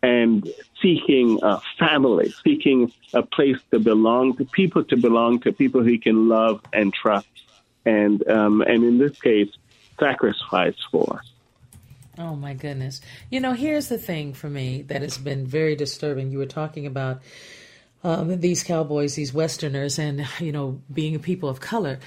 and 0.03 0.47
seeking 0.81 1.39
a 1.41 1.61
family, 1.79 2.31
seeking 2.43 2.91
a 3.13 3.23
place 3.23 3.57
to 3.71 3.79
belong 3.79 4.35
to, 4.35 4.45
people 4.45 4.83
to 4.83 4.97
belong 4.97 5.39
to, 5.39 5.53
people 5.53 5.81
he 5.81 5.97
can 5.97 6.27
love 6.27 6.61
and 6.73 6.93
trust, 6.93 7.27
and 7.85 8.27
um, 8.29 8.61
and 8.61 8.83
in 8.83 8.99
this 8.99 9.19
case, 9.19 9.49
sacrifice 9.99 10.75
for. 10.91 11.21
Oh 12.19 12.35
my 12.35 12.53
goodness! 12.53 12.99
You 13.31 13.39
know, 13.39 13.53
here's 13.53 13.87
the 13.87 13.97
thing 13.97 14.33
for 14.33 14.49
me 14.49 14.83
that 14.83 15.01
has 15.01 15.17
been 15.17 15.47
very 15.47 15.75
disturbing. 15.75 16.31
You 16.31 16.37
were 16.37 16.45
talking 16.45 16.85
about 16.85 17.21
um, 18.03 18.39
these 18.41 18.61
cowboys, 18.61 19.15
these 19.15 19.33
Westerners, 19.33 19.97
and 19.97 20.27
you 20.39 20.51
know, 20.51 20.81
being 20.93 21.17
people 21.19 21.47
of 21.47 21.61
color. 21.61 21.99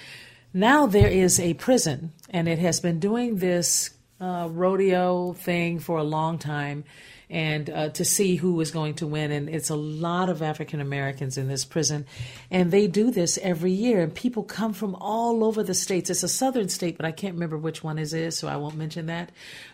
Now 0.53 0.87
there 0.87 1.09
is 1.09 1.41
a 1.41 1.55
prison, 1.55 2.13
and 2.29 2.47
it 2.47 2.59
has 2.59 2.79
been 2.79 3.01
doing 3.01 3.37
this 3.37 3.91
uh, 4.21 4.49
rodeo 4.51 5.33
thing 5.33 5.79
for 5.79 5.99
a 5.99 6.05
long 6.05 6.39
time, 6.39 6.85
and 7.29 7.69
uh, 7.69 7.89
to 7.91 8.05
see 8.05 8.37
who 8.37 8.61
is 8.61 8.71
going 8.71 8.95
to 8.95 9.07
win. 9.07 9.33
And 9.33 9.49
it's 9.49 9.71
a 9.71 9.77
lot 9.77 10.29
of 10.29 10.43
African 10.43 10.81
Americans 10.81 11.37
in 11.37 11.49
this 11.49 11.65
prison, 11.65 12.07
and 12.51 12.71
they 12.71 12.87
do 12.87 13.11
this 13.11 13.39
every 13.43 13.73
year. 13.73 14.01
And 14.01 14.15
people 14.15 14.43
come 14.43 14.73
from 14.73 14.95
all 14.97 15.45
over 15.45 15.63
the 15.63 15.75
states. 15.75 16.11
It's 16.11 16.23
a 16.23 16.29
southern 16.29 16.69
state, 16.69 16.97
but 16.97 17.07
I 17.07 17.13
can't 17.13 17.35
remember 17.35 17.59
which 17.59 17.83
one 17.83 17.99
it 17.99 18.13
is, 18.13 18.37
so 18.37 18.49
I 18.49 18.57
won't 18.57 18.77
mention 18.77 19.07
that. 19.07 19.31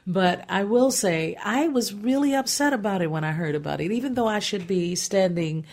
But 0.07 0.45
I 0.49 0.65
will 0.65 0.91
say 0.91 1.37
I 1.43 1.69
was 1.69 1.93
really 1.93 2.35
upset 2.35 2.73
about 2.73 3.03
it 3.03 3.11
when 3.11 3.25
I 3.25 3.33
heard 3.33 3.55
about 3.55 3.81
it, 3.81 3.93
even 3.93 4.15
though 4.15 4.29
I 4.29 4.38
should 4.38 4.67
be 4.67 4.95
standing 4.95 5.67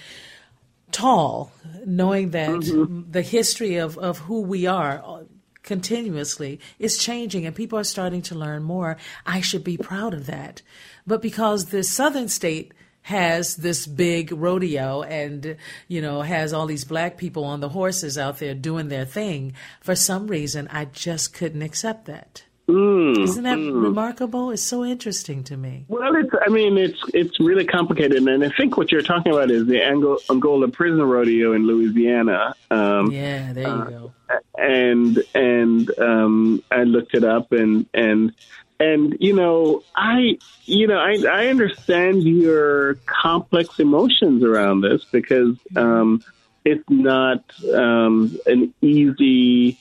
tall, 0.91 1.51
knowing 1.85 2.31
that 2.31 2.49
mm-hmm. 2.49 3.11
the 3.11 3.21
history 3.21 3.77
of, 3.77 3.97
of 3.97 4.17
who 4.19 4.41
we 4.41 4.65
are 4.65 5.25
continuously 5.69 6.59
is 6.79 6.97
changing 6.97 7.45
and 7.45 7.55
people 7.55 7.77
are 7.77 7.83
starting 7.83 8.23
to 8.23 8.33
learn 8.33 8.63
more. 8.63 8.97
I 9.23 9.39
should 9.39 9.63
be 9.63 9.77
proud 9.77 10.15
of 10.15 10.25
that. 10.25 10.63
But 11.05 11.21
because 11.21 11.67
the 11.67 11.83
southern 11.83 12.27
state 12.27 12.73
has 13.03 13.55
this 13.57 13.85
big 13.85 14.31
rodeo 14.31 15.03
and 15.03 15.55
you 15.87 16.01
know 16.01 16.21
has 16.21 16.53
all 16.53 16.65
these 16.65 16.83
black 16.83 17.17
people 17.17 17.43
on 17.45 17.59
the 17.59 17.69
horses 17.69 18.17
out 18.17 18.39
there 18.39 18.53
doing 18.53 18.89
their 18.89 19.05
thing 19.05 19.53
for 19.79 19.95
some 19.95 20.27
reason 20.27 20.67
i 20.69 20.83
just 20.83 21.33
couldn't 21.33 21.61
accept 21.61 22.05
that 22.05 22.43
Mm, 22.69 23.23
Isn't 23.23 23.45
that 23.45 23.57
mm. 23.57 23.83
remarkable? 23.83 24.51
It's 24.51 24.61
so 24.61 24.85
interesting 24.85 25.43
to 25.45 25.57
me. 25.57 25.85
Well, 25.87 26.15
it's 26.15 26.29
I 26.45 26.49
mean 26.49 26.77
it's 26.77 27.01
it's 27.15 27.39
really 27.39 27.65
complicated, 27.65 28.21
and 28.27 28.43
I 28.43 28.49
think 28.55 28.77
what 28.77 28.91
you're 28.91 29.01
talking 29.01 29.31
about 29.31 29.49
is 29.49 29.65
the 29.65 29.81
Angola 29.81 30.67
Prison 30.67 31.01
Rodeo 31.01 31.53
in 31.53 31.65
Louisiana. 31.65 32.53
Um, 32.69 33.11
yeah, 33.11 33.53
there 33.53 33.63
you 33.63 33.73
uh, 33.73 33.89
go. 33.89 34.13
And 34.57 35.23
and 35.33 35.99
um, 35.99 36.63
I 36.71 36.83
looked 36.83 37.15
it 37.15 37.23
up, 37.23 37.51
and 37.51 37.87
and 37.93 38.33
and 38.79 39.17
you 39.19 39.33
know 39.33 39.83
I 39.95 40.37
you 40.65 40.87
know 40.87 40.97
I 40.99 41.17
I 41.29 41.47
understand 41.47 42.23
your 42.23 42.95
complex 43.05 43.79
emotions 43.79 44.43
around 44.43 44.81
this 44.81 45.03
because 45.05 45.57
um, 45.75 46.23
it's 46.65 46.87
not 46.89 47.43
um, 47.73 48.37
an 48.45 48.73
easy 48.81 49.77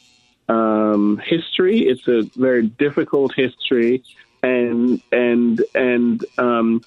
um, 0.49 1.19
history. 1.19 1.87
It's 1.87 2.07
a 2.09 2.23
very 2.37 2.67
difficult 2.67 3.35
history, 3.35 4.03
and 4.43 5.03
and 5.13 5.63
and 5.75 6.25
um, 6.39 6.83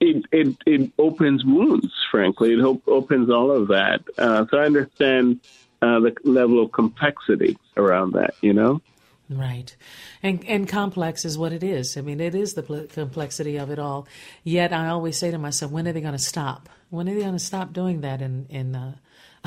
it, 0.00 0.24
it 0.32 0.56
it 0.66 0.90
opens 0.98 1.44
wounds. 1.44 1.92
Frankly, 2.10 2.52
it 2.52 2.60
op- 2.60 2.86
opens 2.88 3.30
all 3.30 3.50
of 3.50 3.68
that. 3.68 4.02
Uh, 4.18 4.46
so 4.50 4.58
I 4.58 4.64
understand 4.66 5.40
uh, 5.86 6.00
the 6.00 6.16
level 6.24 6.62
of 6.62 6.72
complexity 6.72 7.56
around 7.76 8.12
that. 8.12 8.34
You 8.40 8.52
know. 8.52 8.80
Right. 9.28 9.74
And 10.22 10.44
and 10.46 10.68
complex 10.68 11.24
is 11.24 11.36
what 11.36 11.52
it 11.52 11.64
is. 11.64 11.96
I 11.96 12.00
mean, 12.00 12.20
it 12.20 12.34
is 12.34 12.54
the 12.54 12.62
pl- 12.62 12.86
complexity 12.86 13.56
of 13.56 13.70
it 13.70 13.78
all. 13.78 14.06
Yet 14.44 14.72
I 14.72 14.88
always 14.88 15.16
say 15.16 15.30
to 15.30 15.38
myself, 15.38 15.72
when 15.72 15.88
are 15.88 15.92
they 15.92 16.00
going 16.00 16.12
to 16.12 16.18
stop? 16.18 16.68
When 16.90 17.08
are 17.08 17.14
they 17.14 17.20
going 17.20 17.32
to 17.32 17.38
stop 17.38 17.72
doing 17.72 18.02
that 18.02 18.22
in 18.22 18.46
in 18.48 18.76
uh, 18.76 18.94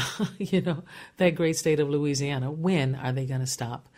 you 0.38 0.62
know, 0.62 0.84
that 1.18 1.36
great 1.36 1.58
state 1.58 1.80
of 1.80 1.90
Louisiana. 1.90 2.52
When 2.52 2.96
are 2.96 3.12
they 3.12 3.26
going 3.26 3.42
to 3.42 3.48
stop 3.48 3.90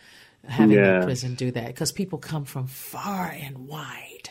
having 0.46 0.76
yeah. 0.76 1.00
the 1.00 1.06
prison 1.06 1.34
do 1.34 1.50
that? 1.52 1.66
Because 1.66 1.92
people 1.92 2.18
come 2.18 2.44
from 2.44 2.66
far 2.66 3.26
and 3.26 3.66
wide 3.68 4.30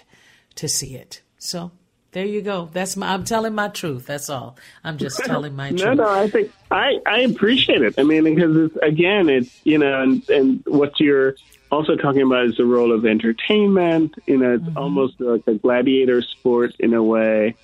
to 0.56 0.67
see 0.67 0.95
it. 0.95 1.21
So 1.38 1.71
there 2.12 2.26
you 2.26 2.41
go. 2.41 2.69
That's 2.74 2.97
my. 2.97 3.13
I'm 3.13 3.24
telling 3.24 3.56
my 3.56 3.69
truth. 3.69 4.06
That's 4.06 4.30
all. 4.30 4.58
I'm 4.84 4.97
just 4.97 5.17
telling 5.24 5.56
my 5.56 5.69
no, 5.69 5.78
truth. 5.78 5.97
No, 5.97 6.04
no. 6.04 6.10
I 6.10 6.30
think 6.30 6.52
I 6.69 7.00
I 7.06 7.19
appreciate 7.19 7.82
it. 7.82 7.95
I 7.97 8.04
mean, 8.04 8.24
because 8.24 8.56
it's 8.56 8.76
again, 8.78 9.30
it's 9.30 9.60
you 9.63 9.78
know, 9.78 10.02
and 10.02 10.30
and 10.30 10.63
what 10.65 11.00
you're 11.00 11.36
also 11.71 11.95
talking 11.95 12.21
about 12.21 12.45
is 12.45 12.58
the 12.58 12.65
role 12.65 12.91
of 12.91 13.06
entertainment. 13.06 14.15
You 14.28 14.38
know, 14.38 14.56
it's 14.56 14.63
mm-hmm. 14.63 14.78
almost 14.78 15.21
like 15.21 15.47
a 15.47 15.54
gladiator 15.54 16.21
sport 16.21 16.76
in 16.80 16.93
a 16.93 17.02
way. 17.02 17.56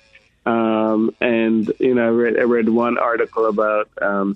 Um, 0.46 1.14
and 1.20 1.70
you 1.78 1.94
know, 1.94 2.06
I 2.06 2.10
read, 2.10 2.38
I 2.38 2.42
read 2.44 2.70
one 2.70 2.96
article 2.96 3.46
about, 3.46 3.90
um, 4.00 4.34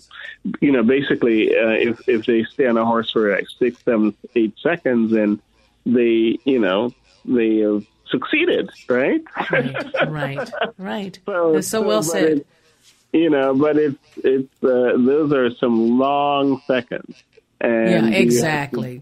you 0.61 0.70
know, 0.70 0.83
basically 0.83 1.57
uh, 1.57 1.70
if 1.70 2.07
if 2.07 2.27
they 2.27 2.44
stay 2.44 2.66
on 2.66 2.77
a 2.77 2.85
horse 2.85 3.11
for 3.11 3.35
like 3.35 3.48
six, 3.59 3.83
seven, 3.83 4.14
eight 4.35 4.55
seconds, 4.62 5.14
and 5.14 5.40
they, 5.87 6.38
you 6.44 6.59
know, 6.59 6.92
they 7.25 7.59
have 7.59 7.87
succeeded, 8.12 8.70
right? 8.88 9.20
Right, 9.51 9.92
right, 10.07 10.51
right. 10.79 11.18
so, 11.27 11.61
so, 11.61 11.83
well 11.83 12.05
said. 12.05 12.38
It, 12.38 12.46
you 13.12 13.29
know, 13.29 13.55
but 13.55 13.77
it's 13.77 13.98
it's 14.18 14.64
uh, 14.64 14.96
those 14.96 15.33
are 15.33 15.51
some 15.57 15.98
long 15.98 16.62
seconds, 16.66 17.22
and 17.61 18.12
yeah, 18.12 18.18
exactly. 18.18 18.94
You, 18.94 19.01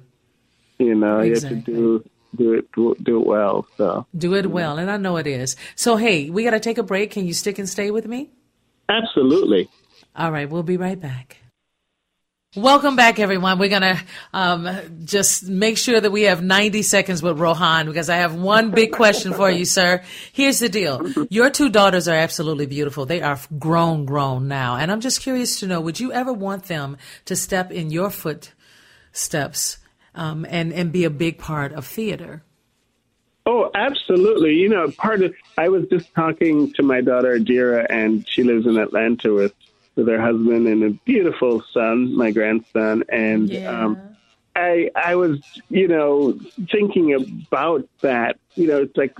to, 0.78 0.84
you 0.84 0.94
know, 0.94 1.20
exactly. 1.20 1.50
you 1.50 1.56
have 1.56 1.64
to 1.66 1.72
do 1.72 2.10
do 2.36 2.52
it 2.54 2.72
do, 2.72 2.96
do 3.02 3.20
it 3.20 3.26
well. 3.26 3.66
So 3.76 4.06
do 4.16 4.34
it 4.34 4.46
well, 4.50 4.78
and 4.78 4.90
I 4.90 4.96
know 4.96 5.16
it 5.16 5.26
is. 5.26 5.56
So 5.76 5.96
hey, 5.96 6.30
we 6.30 6.44
got 6.44 6.50
to 6.50 6.60
take 6.60 6.78
a 6.78 6.82
break. 6.82 7.12
Can 7.12 7.26
you 7.26 7.34
stick 7.34 7.58
and 7.58 7.68
stay 7.68 7.90
with 7.90 8.06
me? 8.06 8.30
Absolutely. 8.88 9.68
All 10.16 10.32
right, 10.32 10.50
we'll 10.50 10.64
be 10.64 10.76
right 10.76 10.98
back. 10.98 11.36
Welcome 12.56 12.96
back, 12.96 13.20
everyone. 13.20 13.58
We're 13.60 13.68
going 13.68 13.82
to 13.82 14.00
um, 14.32 14.68
just 15.04 15.48
make 15.48 15.78
sure 15.78 16.00
that 16.00 16.10
we 16.10 16.22
have 16.22 16.42
90 16.42 16.82
seconds 16.82 17.22
with 17.22 17.38
Rohan 17.38 17.86
because 17.86 18.10
I 18.10 18.16
have 18.16 18.34
one 18.34 18.72
big 18.72 18.90
question 18.92 19.32
for 19.32 19.48
you, 19.48 19.64
sir. 19.64 20.02
Here's 20.32 20.58
the 20.58 20.68
deal. 20.68 21.08
Your 21.30 21.50
two 21.50 21.68
daughters 21.68 22.08
are 22.08 22.16
absolutely 22.16 22.66
beautiful. 22.66 23.06
They 23.06 23.22
are 23.22 23.38
grown, 23.58 24.04
grown 24.04 24.48
now. 24.48 24.76
And 24.76 24.90
I'm 24.90 25.00
just 25.00 25.20
curious 25.20 25.60
to 25.60 25.68
know, 25.68 25.80
would 25.80 26.00
you 26.00 26.12
ever 26.12 26.32
want 26.32 26.64
them 26.64 26.96
to 27.26 27.36
step 27.36 27.70
in 27.70 27.92
your 27.92 28.10
footsteps 28.10 29.78
um, 30.14 30.46
and 30.48 30.72
and 30.72 30.92
be 30.92 31.04
a 31.04 31.10
big 31.10 31.38
part 31.38 31.72
of 31.72 31.86
theater. 31.86 32.42
Oh, 33.46 33.70
absolutely. 33.74 34.54
You 34.54 34.68
know, 34.68 34.90
part 34.90 35.22
of 35.22 35.34
I 35.56 35.68
was 35.68 35.86
just 35.88 36.12
talking 36.14 36.72
to 36.74 36.82
my 36.82 37.00
daughter 37.00 37.38
Adira, 37.38 37.86
and 37.88 38.28
she 38.28 38.42
lives 38.42 38.66
in 38.66 38.76
Atlanta 38.76 39.32
with 39.32 39.54
with 40.00 40.08
her 40.08 40.20
husband 40.20 40.66
and 40.66 40.82
a 40.82 40.90
beautiful 41.04 41.62
son, 41.72 42.16
my 42.16 42.30
grandson, 42.30 43.04
and 43.08 43.50
yeah. 43.50 43.70
um, 43.70 44.00
I 44.56 44.90
I 44.96 45.14
was 45.14 45.40
you 45.68 45.88
know 45.88 46.38
thinking 46.70 47.14
about 47.14 47.88
that. 48.00 48.38
You 48.54 48.66
know, 48.66 48.82
it's 48.82 48.96
like 48.96 49.16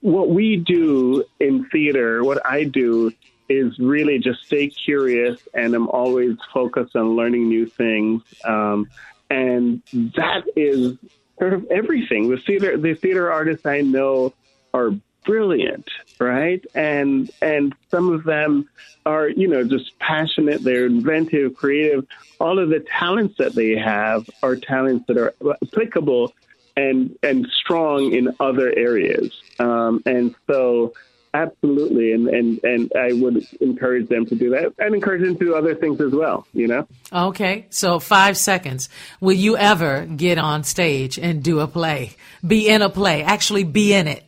what 0.00 0.30
we 0.30 0.56
do 0.56 1.24
in 1.38 1.66
theater. 1.66 2.24
What 2.24 2.44
I 2.44 2.64
do 2.64 3.12
is 3.48 3.78
really 3.78 4.18
just 4.18 4.44
stay 4.44 4.68
curious, 4.68 5.40
and 5.54 5.74
I'm 5.74 5.88
always 5.88 6.36
focused 6.52 6.96
on 6.96 7.16
learning 7.16 7.48
new 7.48 7.66
things. 7.66 8.22
Um, 8.44 8.88
and 9.30 9.82
that 9.92 10.44
is 10.56 10.98
sort 11.38 11.54
of 11.54 11.66
everything. 11.70 12.30
The 12.30 12.36
theater, 12.36 12.76
the 12.76 12.94
theater 12.94 13.32
artists 13.32 13.66
I 13.66 13.80
know 13.80 14.34
are 14.74 14.92
brilliant, 15.24 15.88
right? 16.22 16.64
And 16.74 17.30
and 17.40 17.74
some 17.90 18.12
of 18.12 18.24
them 18.24 18.68
are, 19.04 19.28
you 19.28 19.48
know, 19.48 19.64
just 19.64 19.98
passionate. 19.98 20.62
They're 20.62 20.86
inventive, 20.86 21.54
creative. 21.54 22.06
All 22.40 22.58
of 22.58 22.68
the 22.68 22.80
talents 22.80 23.36
that 23.38 23.54
they 23.54 23.76
have 23.76 24.28
are 24.42 24.56
talents 24.56 25.06
that 25.08 25.18
are 25.18 25.34
applicable 25.62 26.32
and 26.76 27.16
and 27.22 27.46
strong 27.48 28.12
in 28.12 28.34
other 28.40 28.72
areas. 28.76 29.32
Um, 29.58 30.02
and 30.06 30.34
so 30.46 30.94
Absolutely, 31.34 32.12
and, 32.12 32.28
and 32.28 32.60
and 32.62 32.92
I 32.94 33.14
would 33.14 33.46
encourage 33.62 34.08
them 34.08 34.26
to 34.26 34.34
do 34.34 34.50
that, 34.50 34.74
and 34.78 34.94
encourage 34.94 35.22
them 35.22 35.38
to 35.38 35.44
do 35.46 35.54
other 35.54 35.74
things 35.74 35.98
as 35.98 36.12
well. 36.12 36.46
You 36.52 36.66
know. 36.66 36.86
Okay, 37.10 37.64
so 37.70 38.00
five 38.00 38.36
seconds. 38.36 38.90
Will 39.18 39.32
you 39.32 39.56
ever 39.56 40.04
get 40.04 40.36
on 40.36 40.62
stage 40.62 41.18
and 41.18 41.42
do 41.42 41.60
a 41.60 41.66
play? 41.66 42.10
Be 42.46 42.68
in 42.68 42.82
a 42.82 42.90
play, 42.90 43.22
actually 43.22 43.64
be 43.64 43.94
in 43.94 44.08
it. 44.08 44.24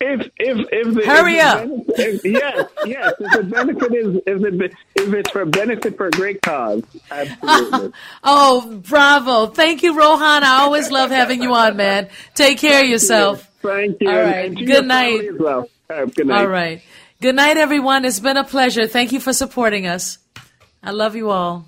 If 0.00 0.30
if 0.36 0.66
if 0.70 0.94
the 0.94 1.04
hurry 1.04 1.38
if 1.38 1.44
up, 1.44 1.58
benefit, 1.58 1.98
if, 1.98 2.24
yes, 2.24 2.70
yes. 2.86 3.14
If 3.18 3.32
the 3.32 3.42
benefit 3.42 3.94
is 3.94 4.16
if 4.26 4.40
the 4.40 4.70
if 4.94 5.12
it's 5.12 5.30
for 5.30 5.44
benefit 5.44 5.96
for 5.96 6.06
a 6.06 6.10
great 6.12 6.40
cause, 6.40 6.84
absolutely. 7.10 7.92
oh, 8.22 8.80
bravo! 8.88 9.46
Thank 9.48 9.82
you, 9.82 9.98
Rohan. 9.98 10.44
I 10.44 10.60
always 10.60 10.92
love 10.92 11.10
having 11.10 11.42
you 11.42 11.52
on, 11.52 11.76
man. 11.76 12.08
Take 12.34 12.58
care 12.58 12.82
of 12.82 12.88
yourself. 12.88 13.50
Thank 13.60 14.00
you. 14.00 14.08
All 14.08 14.22
right. 14.22 14.54
Good 14.54 14.86
night. 14.86 15.36
Well. 15.36 15.68
All 15.90 15.96
right. 15.96 16.14
Good 16.14 16.26
night. 16.28 16.38
All 16.38 16.46
right. 16.46 16.82
Good 17.20 17.34
night, 17.34 17.56
everyone. 17.56 18.04
It's 18.04 18.20
been 18.20 18.36
a 18.36 18.44
pleasure. 18.44 18.86
Thank 18.86 19.10
you 19.10 19.18
for 19.18 19.32
supporting 19.32 19.88
us. 19.88 20.18
I 20.80 20.92
love 20.92 21.16
you 21.16 21.30
all. 21.30 21.67